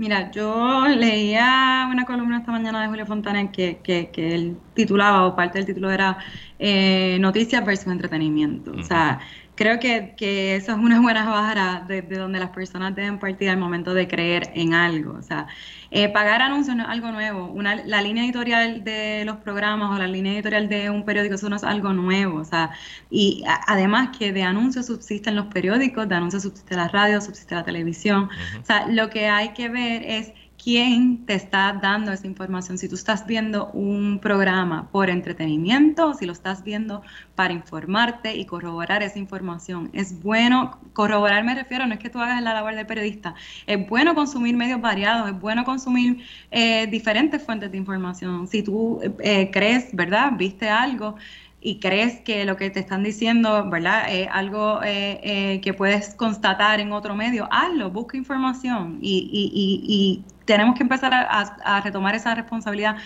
[0.00, 5.26] Mira, yo leía una columna esta mañana de Julio Fontana que, que, que él titulaba,
[5.26, 6.16] o parte del título era
[6.58, 8.72] eh, Noticias versus Entretenimiento.
[8.72, 9.20] O sea,
[9.56, 13.58] creo que, que, eso es una buena vara de, donde las personas deben partir al
[13.58, 15.18] momento de creer en algo.
[15.18, 15.48] O sea,
[15.90, 17.46] eh, pagar anuncios no es algo nuevo.
[17.46, 21.48] Una, la línea editorial de los programas o la línea editorial de un periódico, eso
[21.48, 22.38] no es algo nuevo.
[22.38, 22.70] O sea,
[23.10, 27.64] y además que de anuncios subsisten los periódicos, de anuncios subsiste la radio, subsiste la
[27.64, 28.28] televisión.
[28.60, 30.32] O sea, lo que hay que ver es
[30.62, 32.76] quién te está dando esa información.
[32.78, 37.02] Si tú estás viendo un programa por entretenimiento, si lo estás viendo
[37.34, 39.90] para informarte y corroborar esa información.
[39.92, 43.34] Es bueno, corroborar me refiero, no es que tú hagas la labor del periodista,
[43.66, 48.46] es bueno consumir medios variados, es bueno consumir eh, diferentes fuentes de información.
[48.46, 50.32] Si tú eh, crees, ¿verdad?
[50.36, 51.16] Viste algo
[51.62, 54.04] y crees que lo que te están diciendo, ¿verdad?
[54.10, 60.24] Es algo eh, que puedes constatar en otro medio, hazlo, busca información y, y, y,
[60.50, 62.96] tenemos que empezar a, retomar esa responsabilidad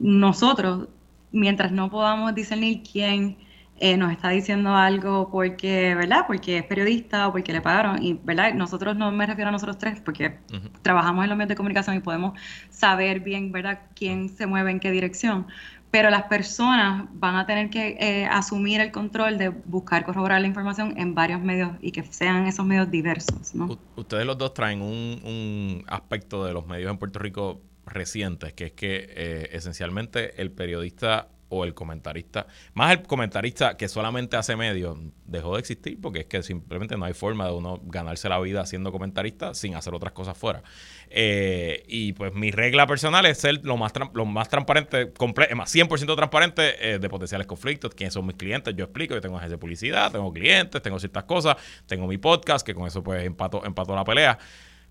[0.00, 0.88] nosotros,
[1.30, 3.36] mientras no podamos discernir quién
[3.78, 6.24] eh, nos está diciendo algo porque, ¿verdad?
[6.26, 8.02] Porque es periodista o porque le pagaron.
[8.02, 8.52] Y, ¿verdad?
[8.54, 10.38] Nosotros no me refiero a nosotros tres porque
[10.82, 12.36] trabajamos en los medios de comunicación y podemos
[12.68, 13.82] saber bien, ¿verdad?
[13.94, 15.46] Quién se mueve en qué dirección
[15.90, 20.46] pero las personas van a tener que eh, asumir el control de buscar corroborar la
[20.46, 23.54] información en varios medios y que sean esos medios diversos.
[23.54, 23.78] ¿no?
[23.96, 28.72] ustedes los dos traen un, aspecto de los medios en Puerto Rico recientes, que es
[28.72, 34.98] que eh, esencialmente el periodista o el comentarista, más el comentarista que solamente hace medios,
[35.24, 38.64] dejó de existir porque es que simplemente no hay forma de uno ganarse la vida
[38.66, 40.62] siendo comentarista sin hacer otras cosas fuera.
[41.10, 45.12] Eh, y pues mi regla personal es ser lo más, lo más transparente,
[45.54, 49.36] más 100% transparente eh, de potenciales conflictos, quiénes son mis clientes, yo explico, yo tengo
[49.36, 53.24] agencia de publicidad, tengo clientes, tengo ciertas cosas, tengo mi podcast, que con eso pues
[53.24, 54.38] empato, empato la pelea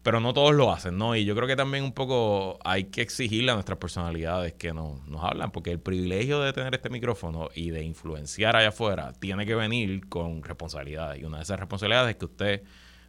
[0.03, 1.15] pero no todos lo hacen, ¿no?
[1.15, 4.99] Y yo creo que también un poco hay que exigirle a nuestras personalidades que nos,
[5.21, 9.55] hablan, porque el privilegio de tener este micrófono y de influenciar allá afuera tiene que
[9.55, 11.21] venir con responsabilidades.
[11.21, 12.63] Y una de esas responsabilidades es que usted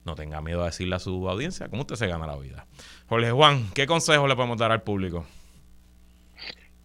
[0.04, 2.66] no tenga miedo a decirle a su audiencia cómo usted se gana la vida.
[3.06, 5.24] Jorge Juan, ¿qué consejo le podemos dar al público?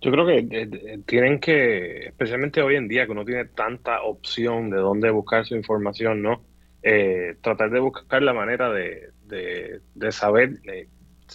[0.03, 4.01] Yo creo que eh, eh, tienen que, especialmente hoy en día que uno tiene tanta
[4.01, 6.43] opción de dónde buscar su información, ¿no?
[6.81, 10.87] Eh, tratar de buscar la manera de, de, saber, eh,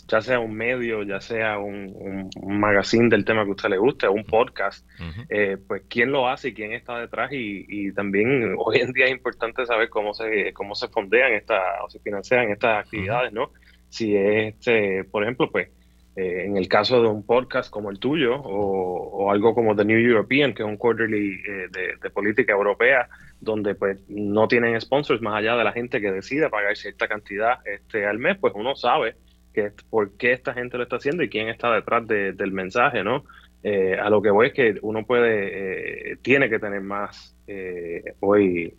[0.06, 4.08] ya sea un medio, ya sea un, magazine del tema que a usted le guste,
[4.08, 4.86] un podcast,
[5.28, 9.12] eh, pues quién lo hace y quién está detrás y, también hoy en día es
[9.12, 13.52] importante saber cómo se cómo se fondean estas o se financian estas actividades, ¿no?
[13.88, 15.68] Si es, este, por ejemplo, pues
[16.16, 19.98] eh, en el caso de un podcast como el tuyo o, algo como The New
[19.98, 21.36] European, que es un quarterly
[21.70, 23.08] de, de política europea,
[23.40, 27.58] donde pues no tienen sponsors más allá de la gente que decide pagar cierta cantidad
[27.66, 29.16] este al mes, pues uno sabe
[29.52, 33.24] que por qué esta gente lo está haciendo y quién está detrás del mensaje, ¿no?
[33.62, 38.14] Eh, a lo que voy es que uno puede, eh, tiene que tener más eh,
[38.20, 38.74] hoy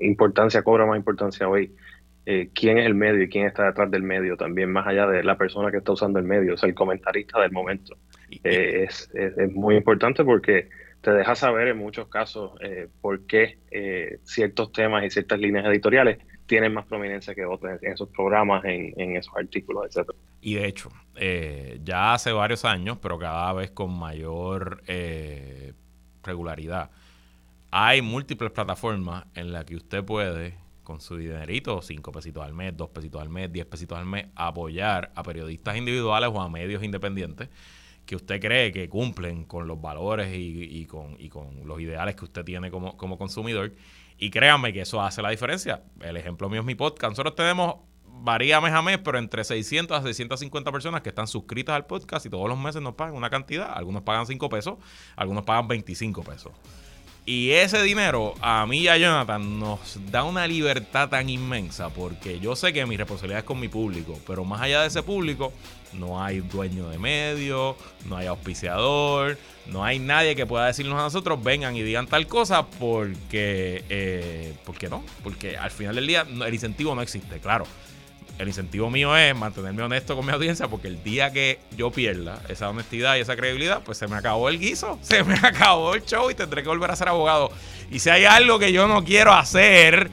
[0.00, 1.72] importancia, cobra más importancia hoy
[2.54, 5.36] quién es el medio y quién está detrás del medio también, más allá de la
[5.36, 7.98] persona que está usando el medio, o sea, el comentarista del momento.
[8.42, 10.68] es, es muy importante porque
[11.04, 15.66] te deja saber en muchos casos eh, por qué eh, ciertos temas y ciertas líneas
[15.66, 20.18] editoriales tienen más prominencia que otras en esos programas, en, esos artículos, etcétera.
[20.40, 24.82] Y de hecho, eh, ya hace varios años, pero cada vez con mayor
[26.22, 26.90] regularidad,
[27.70, 32.76] hay múltiples plataformas en las que usted puede, con su dinerito, cinco pesitos al mes,
[32.76, 36.82] dos pesitos al mes, diez pesitos al mes, apoyar a periodistas individuales o a medios
[36.82, 37.48] independientes
[38.06, 41.16] que usted cree que cumplen con los valores y, con,
[41.64, 43.72] los ideales que usted tiene como, consumidor.
[44.18, 45.82] Y créanme que eso hace la diferencia.
[46.00, 47.12] El ejemplo mío es mi podcast.
[47.12, 51.74] Nosotros tenemos, varía mes a mes, pero entre 600 a 650 personas que están suscritas
[51.74, 53.72] al podcast y todos los meses nos pagan una cantidad.
[53.74, 54.78] Algunos pagan 5 pesos,
[55.16, 56.52] algunos pagan 25 pesos.
[57.26, 62.38] Y ese dinero a mí y a Jonathan nos da una libertad tan inmensa porque
[62.38, 65.50] yo sé que mi responsabilidad es con mi público, pero más allá de ese público
[65.98, 67.76] no hay dueño de medio,
[68.06, 72.26] no hay auspiciador, no hay nadie que pueda decirnos a nosotros vengan y digan tal
[72.26, 77.66] cosa porque, eh, porque no, porque al final del día el incentivo no existe, claro
[78.38, 82.40] el incentivo mío es mantenerme honesto con mi audiencia porque el día que yo pierda
[82.48, 86.04] esa honestidad y esa credibilidad, pues se me acabó el guiso, se me acabó el
[86.04, 87.50] show y tendré que volver a ser abogado.
[87.90, 90.10] Y si hay algo que yo no quiero hacer,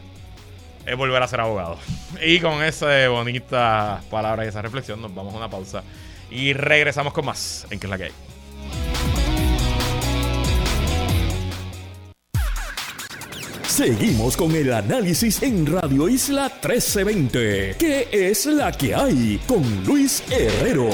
[0.86, 1.78] es volver a ser abogado.
[2.24, 5.82] Y con esa bonita palabra y esa reflexión nos vamos a una pausa
[6.30, 8.12] y regresamos con más en que es la que hay.
[13.68, 17.76] Seguimos con el análisis en Radio Isla 1320.
[17.80, 20.90] ¿Qué es la que hay con Luis Herrero?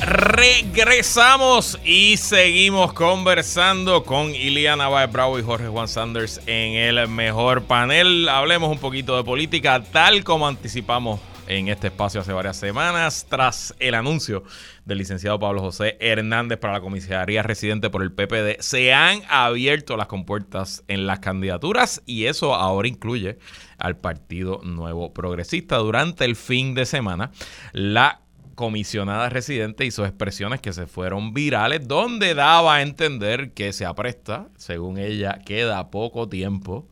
[0.00, 7.64] Regresamos y seguimos conversando con Iliana Baez Bravo y Jorge Juan Sanders en el mejor
[7.64, 8.28] panel.
[8.28, 13.74] Hablemos un poquito de política, tal como anticipamos en este espacio hace varias semanas, tras
[13.80, 14.44] el anuncio
[14.84, 18.60] del licenciado Pablo José Hernández para la comisaría residente por el PPD.
[18.60, 23.38] Se han abierto las compuertas en las candidaturas y eso ahora incluye
[23.78, 25.76] al Partido Nuevo Progresista.
[25.78, 27.32] Durante el fin de semana,
[27.72, 28.20] la
[28.60, 34.48] comisionada residente hizo expresiones que se fueron virales, donde daba a entender que se apresta,
[34.58, 36.86] según ella, queda poco tiempo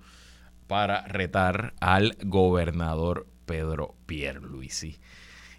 [0.67, 4.99] para retar al gobernador Pedro Pierluisi.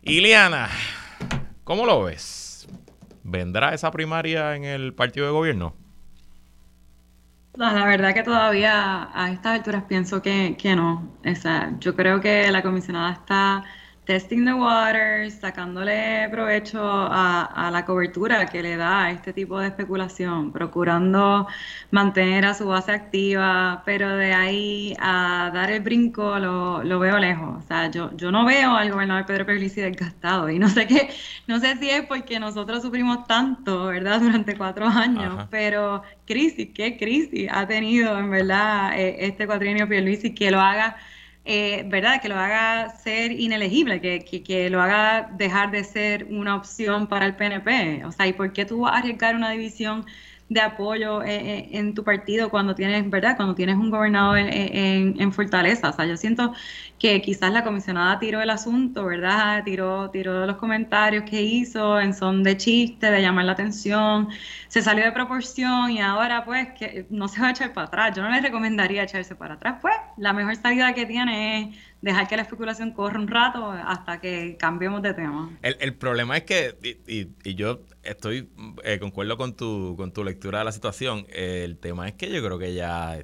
[0.01, 0.70] Iliana,
[1.64, 2.68] ¿cómo lo ves?
[3.24, 5.76] ¿Vendrá esa primaria en el partido de gobierno?
[7.53, 11.20] la verdad que todavía a estas alturas pienso que, no.
[11.80, 13.64] Yo creo que la comisionada está
[14.10, 19.68] testing the waters, sacándole provecho a, la cobertura que le da a este tipo de
[19.68, 21.45] especulación, procurando
[21.91, 27.20] mantener a su base activa, pero de ahí a dar el brinco lo, lo veo
[27.20, 27.64] lejos.
[27.64, 31.12] O sea, yo, yo no veo al gobernador Pedro Pierluisi desgastado y no sé qué,
[31.45, 34.22] no sé si es porque nosotros sufrimos tanto, ¿verdad?
[34.22, 40.34] Durante cuatro años, pero crisis, ¿qué crisis ha tenido en verdad eh, este cuatrienio Pierluisi
[40.34, 40.97] que lo haga
[41.52, 42.22] eh, ¿verdad?
[42.22, 47.26] Que lo haga ser inelegible, que, que, lo haga dejar de ser una opción para
[47.26, 48.06] el PNP.
[48.06, 50.06] O sea, ¿y por qué tú vas a arriesgar una división
[50.47, 53.36] de apoyo eh, eh, en, tu partido cuando tienes, ¿verdad?
[53.36, 55.89] Cuando tienes un gobernador en, en, Fortaleza.
[55.89, 56.54] O sea, yo siento
[57.00, 59.64] que quizás la comisionada tiró el asunto, ¿verdad?
[59.64, 64.28] Tiró, tiró los comentarios que hizo en son de chiste, de llamar la atención,
[64.68, 68.16] se salió de proporción y ahora pues que no se va a echar para atrás.
[68.18, 69.78] Yo no le recomendaría echarse para atrás.
[69.82, 74.20] Pues la mejor salida que tiene es dejar que la especulación corra un rato hasta
[74.20, 75.58] que cambiemos de tema.
[75.62, 76.76] El, el problema es que,
[77.08, 78.50] y, y, yo estoy,
[78.84, 82.43] eh, concuerdo con tu, con tu lectura de la situación, el tema es que yo
[82.43, 83.20] creo que ya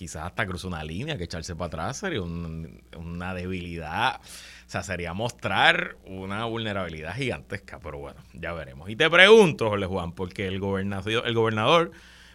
[0.00, 5.12] quizás hasta cruzó una línea, que echarse para atrás sería una debilidad, o sea, sería
[5.12, 8.88] mostrar una vulnerabilidad gigantesca, pero bueno, ya veremos.
[8.88, 11.92] Y te pregunto, Jorge Juan, porque el gobernador, el gobernador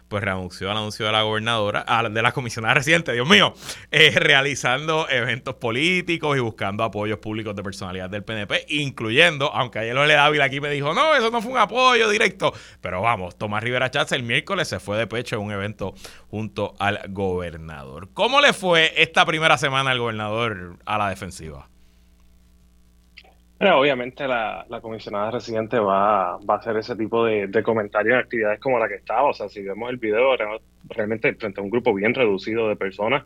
[0.08, 3.54] pues reanunció al anuncio de la gobernadora, de la comisionada reciente, Dios mío,
[3.90, 9.96] eh, realizando eventos políticos y buscando apoyos públicos de personalidad del PNP, incluyendo, aunque ayer
[9.96, 13.62] Ole Dávila aquí me dijo, no, eso no fue un apoyo directo, pero vamos, Tomás
[13.62, 15.94] Rivera Chávez el miércoles se fue de pecho en un evento
[16.30, 18.08] junto al gobernador.
[18.14, 21.68] ¿Cómo le fue esta primera semana al gobernador a la defensiva?
[23.60, 28.88] Obviamente la, comisionada residente va, a hacer ese tipo de, comentarios en actividades como la
[28.88, 29.30] que estaba.
[29.30, 30.36] O sea, si vemos el video,
[30.88, 33.24] realmente frente a un grupo bien reducido de personas,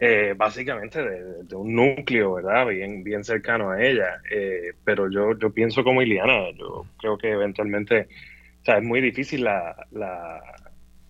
[0.00, 2.66] eh, básicamente de, un núcleo, ¿verdad?
[2.68, 4.20] Bien, bien cercano a ella.
[4.30, 8.08] Eh, pero yo, yo pienso como Iliana, yo creo que eventualmente,
[8.62, 9.76] o sea, es muy difícil la,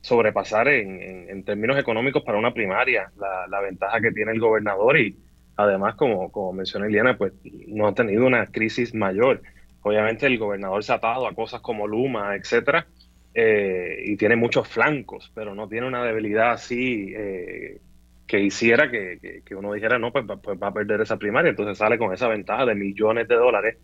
[0.00, 4.96] sobrepasar en, en, términos económicos para una primaria la, la ventaja que tiene el gobernador
[4.96, 5.14] y
[5.58, 7.32] Además, como, como mencionó Eliana, pues
[7.66, 9.42] no ha tenido una crisis mayor.
[9.82, 12.86] Obviamente el gobernador se ha atado a cosas como Luma, etcétera,
[13.34, 17.80] eh, y tiene muchos flancos, pero no tiene una debilidad así eh,
[18.28, 21.50] que hiciera que, uno dijera, no, pues, pues, va a perder esa primaria.
[21.50, 23.78] Entonces sale con esa ventaja de millones de dólares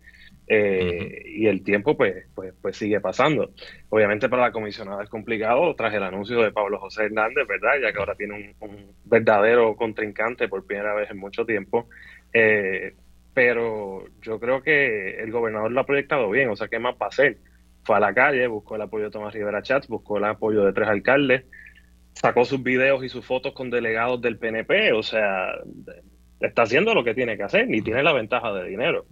[0.47, 3.51] eh, y el tiempo pues, pues, pues sigue pasando.
[3.89, 7.79] Obviamente para la comisionada es complicado tras el anuncio de Pablo José Hernández, ¿verdad?
[7.81, 11.87] Ya que ahora tiene un, verdadero contrincante por primera vez en mucho tiempo.
[12.33, 12.93] Eh,
[13.33, 17.07] pero yo creo que el gobernador lo ha proyectado bien, o sea, ¿qué más va
[17.07, 17.37] a hacer?
[17.83, 20.71] Fue a la calle, buscó el apoyo de Tomás Rivera Chats, buscó el apoyo de
[20.71, 21.43] tres alcaldes,
[22.13, 25.49] sacó sus videos y sus fotos con delegados del PNP, o sea,
[26.39, 29.05] está haciendo lo que tiene que hacer y tiene la ventaja de dinero.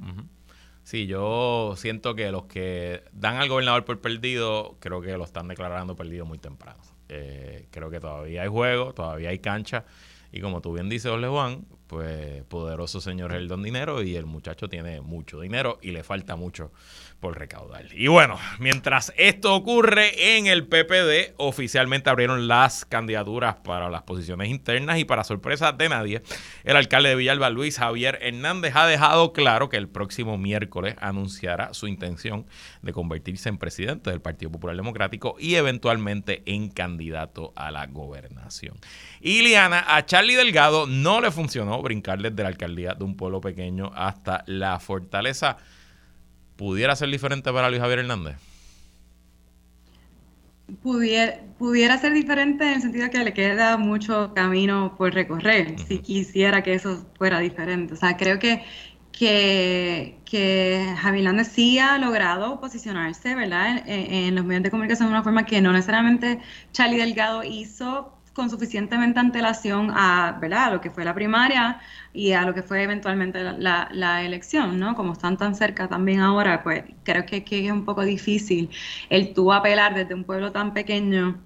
[0.84, 5.48] Sí, yo siento que los que dan al gobernador por perdido, creo que lo están
[5.48, 6.82] declarando perdido muy temprano.
[7.08, 9.86] Eh, creo que todavía hay juego, todavía hay cancha.
[10.32, 14.16] Y como tú bien dices, Ole Juan, pues poderoso señor es el don dinero y
[14.16, 16.72] el muchacho tiene mucho dinero y le falta mucho
[17.24, 17.86] por recaudar.
[17.94, 24.50] Y bueno, mientras esto ocurre en el PPD, oficialmente abrieron las candidaturas para las posiciones
[24.50, 26.22] internas y para sorpresa de nadie,
[26.66, 31.74] el alcalde de Villalba, Luis Javier Hernández, ha dejado claro que el próximo miércoles anunciará
[31.74, 32.46] su intención
[32.82, 38.76] de convertirse en presidente del Partido Popular Democrático y eventualmente en candidato a la gobernación.
[39.22, 43.94] Iliana, a Charlie Delgado no le funcionó brincar desde la alcaldía de un pueblo pequeño
[43.96, 45.56] hasta la fortaleza
[46.56, 48.38] pudiera ser diferente para Luis Javier Hernández?
[50.82, 56.00] Pudiera, pudiera ser diferente en el sentido que le queda mucho camino por recorrer, si
[56.00, 57.94] quisiera que eso fuera diferente.
[57.94, 58.64] O sea, creo que
[59.14, 63.84] que, que Javier Hernández sí ha logrado posicionarse, ¿verdad?
[63.86, 66.40] En, los medios de comunicación de una forma que no necesariamente
[66.74, 70.66] Charlie Delgado hizo con suficientemente antelación a, ¿verdad?
[70.66, 71.80] a lo que fue la primaria
[72.14, 74.96] y a lo que fue eventualmente la, la, elección, ¿no?
[74.96, 78.70] Como están tan cerca también ahora, pues creo que, es un poco difícil
[79.10, 81.40] el tú apelar desde un pueblo tan pequeño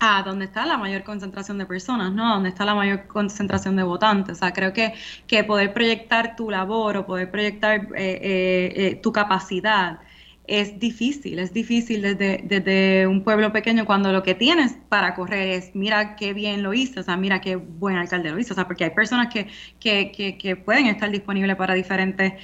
[0.00, 2.34] a donde está la mayor concentración de personas, ¿no?
[2.34, 4.38] Donde está la mayor concentración de votantes.
[4.38, 4.94] O sea, creo que,
[5.26, 10.00] que poder proyectar tu labor o poder proyectar eh, eh, eh, tu capacidad
[10.46, 15.48] es difícil, es difícil desde, desde un pueblo pequeño cuando lo que tienes para correr
[15.48, 18.56] es mira qué bien lo hizo, o sea, mira qué buen alcalde lo hizo, o
[18.56, 22.34] sea, porque hay personas que, que, que, que pueden estar disponibles para diferentes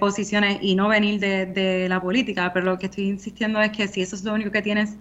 [0.00, 3.86] posiciones y no venir de, de la política, pero lo que estoy insistiendo es que
[3.88, 4.96] si eso es lo único que tienes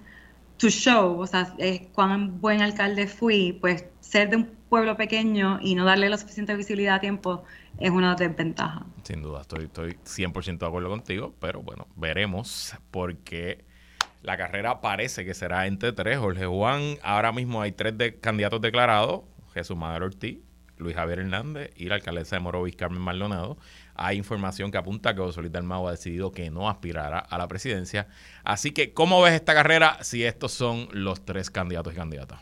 [0.58, 1.56] to show, o sea,
[1.94, 6.56] cuán buen alcalde fui, pues ser de un pueblo pequeño y no darle la suficiente
[6.56, 7.44] visibilidad a tiempo
[7.80, 8.86] es una desventaja.
[9.04, 13.66] Sin duda, estoy, estoy 100% de acuerdo contigo, pero bueno, veremos porque
[14.22, 16.18] la carrera parece que será entre tres.
[16.20, 19.22] Jorge Juan, ahora mismo hay tres de, candidatos declarados,
[19.54, 20.40] Jesús Madero Ortiz,
[20.78, 23.58] Luis Javier Hernández y la alcaldesa de Morovis, Carmen Maldonado
[24.02, 27.50] hay información que apunta que José Luis Dalmau ha decidido que no aspirará a la
[27.50, 28.08] presidencia.
[28.46, 32.40] Así que, ¿cómo ves esta carrera si estos son los tres candidatos y candidatas?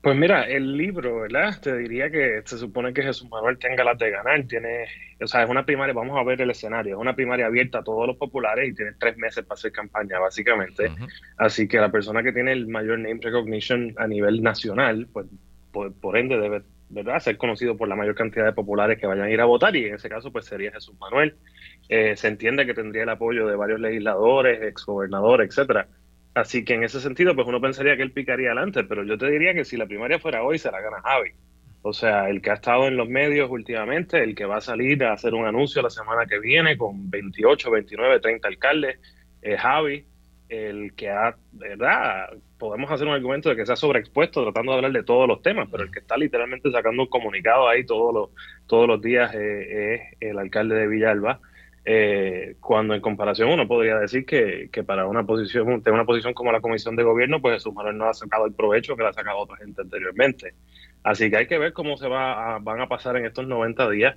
[0.00, 1.60] Pues mira, el libro, ¿verdad?
[1.60, 4.44] Te diría que se supone que Jesús Manuel tenga las de ganar.
[4.44, 4.86] Tiene,
[5.20, 7.82] o sea, es una primaria, vamos a ver el escenario, es una primaria abierta a
[7.82, 10.92] todos los populares y tiene tres meses para hacer campaña, básicamente.
[11.36, 15.26] Así que la persona que tiene el mayor name recognition a nivel nacional, pues
[15.72, 17.18] por ende debe ¿verdad?
[17.18, 19.86] ser conocido por la mayor cantidad de populares que vayan a ir a votar y
[19.86, 21.36] en ese caso pues sería Jesús Manuel.
[21.88, 25.88] Eh, se entiende que tendría el apoyo de varios legisladores, exgobernadores, etcétera.
[26.36, 29.30] Así que en ese sentido pues uno pensaría que él picaría adelante, pero yo te
[29.30, 31.30] diría que si la primaria fuera hoy se la gana Javi.
[31.80, 35.02] O sea, el que ha estado en los medios últimamente, el que va a salir
[35.02, 38.98] a hacer un anuncio la semana que viene con 28, 29, 30 alcaldes,
[39.40, 40.04] es Javi
[40.50, 42.28] el que ha, ¿verdad?
[42.58, 45.40] Podemos hacer un argumento de que se ha sobreexpuesto tratando de hablar de todos los
[45.40, 48.30] temas, pero el que está literalmente sacando un comunicado ahí todos los,
[48.66, 51.40] todos los días eh, es el alcalde de Villalba.
[51.88, 56.50] Eh, cuando en comparación uno podría decir que, que para una posición, una posición como
[56.50, 59.12] la comisión de gobierno, pues Jesús Manuel no ha sacado el provecho que le ha
[59.12, 60.54] sacado otra gente anteriormente.
[61.04, 64.16] Así que hay que ver cómo se va van a pasar en estos 90 días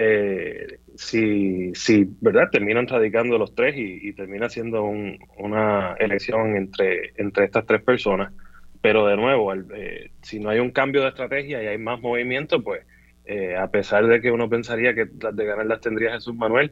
[0.00, 2.50] eh, si, si, ¿verdad?
[2.52, 8.32] Terminan radicando los tres y, termina siendo una elección entre, entre estas tres personas.
[8.80, 12.62] Pero de nuevo, eh, si no hay un cambio de estrategia y hay más movimiento,
[12.62, 12.86] pues
[13.24, 16.70] eh, a pesar de que uno pensaría que las de ganar las tendría Jesús Manuel,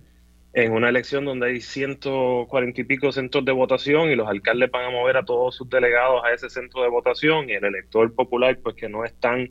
[0.56, 4.86] en una elección donde hay 140 y pico centros de votación y los alcaldes van
[4.86, 8.58] a mover a todos sus delegados a ese centro de votación y el elector popular,
[8.62, 9.50] pues que no es tan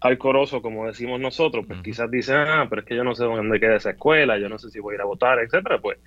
[0.00, 3.58] alcoroso, como decimos nosotros, pues quizás dicen, ah, pero es que yo no sé dónde
[3.60, 5.98] queda esa escuela, yo no sé si voy a ir a votar, etcétera, pues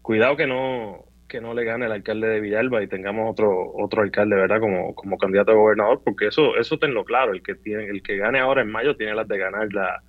[0.00, 4.02] cuidado que no que no le gane el alcalde de Villalba y tengamos otro otro
[4.02, 4.60] alcalde, ¿verdad?
[4.60, 8.16] Como, como candidato a gobernador, porque eso eso tenlo claro, el que tiene el que
[8.16, 10.04] gane ahora en mayo tiene las de ganar la,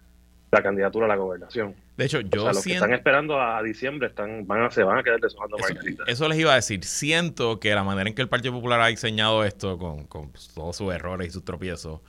[0.61, 1.75] candidatura a la gobernación.
[1.97, 4.83] De hecho, yo o sea, los que están esperando a diciembre están van a se
[4.83, 6.07] van a quedar deshojando margaritas.
[6.07, 8.87] Eso les iba a decir, siento que la manera en que el Partido Popular ha
[8.87, 12.01] diseñado esto con, con todos sus errores y sus tropiezos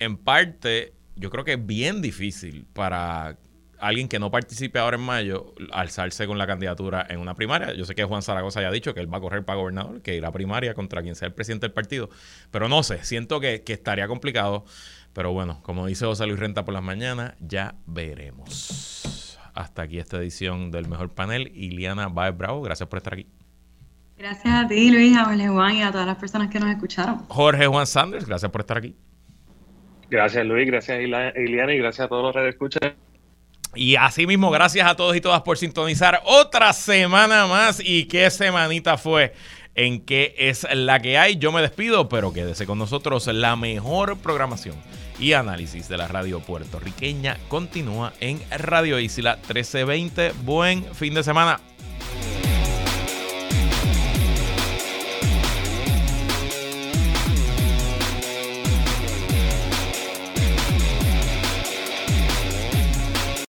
[0.00, 3.36] en parte, yo creo que es bien difícil para
[3.78, 7.72] alguien que no participe ahora en mayo alzarse con la candidatura en una primaria.
[7.74, 10.16] Yo sé que Juan Zaragoza ha dicho que él va a correr para gobernador, que
[10.16, 12.10] irá a primaria contra quien sea el presidente del partido.
[12.50, 14.64] Pero no sé, siento que, estaría complicado.
[15.12, 19.38] Pero bueno, como dice José Luis Renta por las mañanas, ya veremos.
[19.54, 21.50] Hasta aquí esta edición del Mejor Panel.
[21.54, 23.26] Iliana Baez Bravo, gracias por estar aquí.
[24.16, 27.26] Gracias a ti, Luis, a Jorge Juan y a todas las personas que nos escucharon.
[27.28, 28.94] Jorge Juan Sanders, gracias por estar aquí.
[30.10, 32.94] Gracias Luis, gracias Iliana y gracias a todos los que escuchan.
[33.74, 37.80] Y asimismo, gracias a todos y todas por sintonizar otra semana más.
[37.82, 39.32] ¿Y qué semanita fue?
[39.82, 41.38] En qué es la que hay.
[41.38, 43.26] Yo me despido, pero quédese con nosotros.
[43.28, 44.76] La mejor programación
[45.18, 50.32] y análisis de la radio puertorriqueña continúa en Radio Isla 1320.
[50.44, 51.60] Buen fin de semana.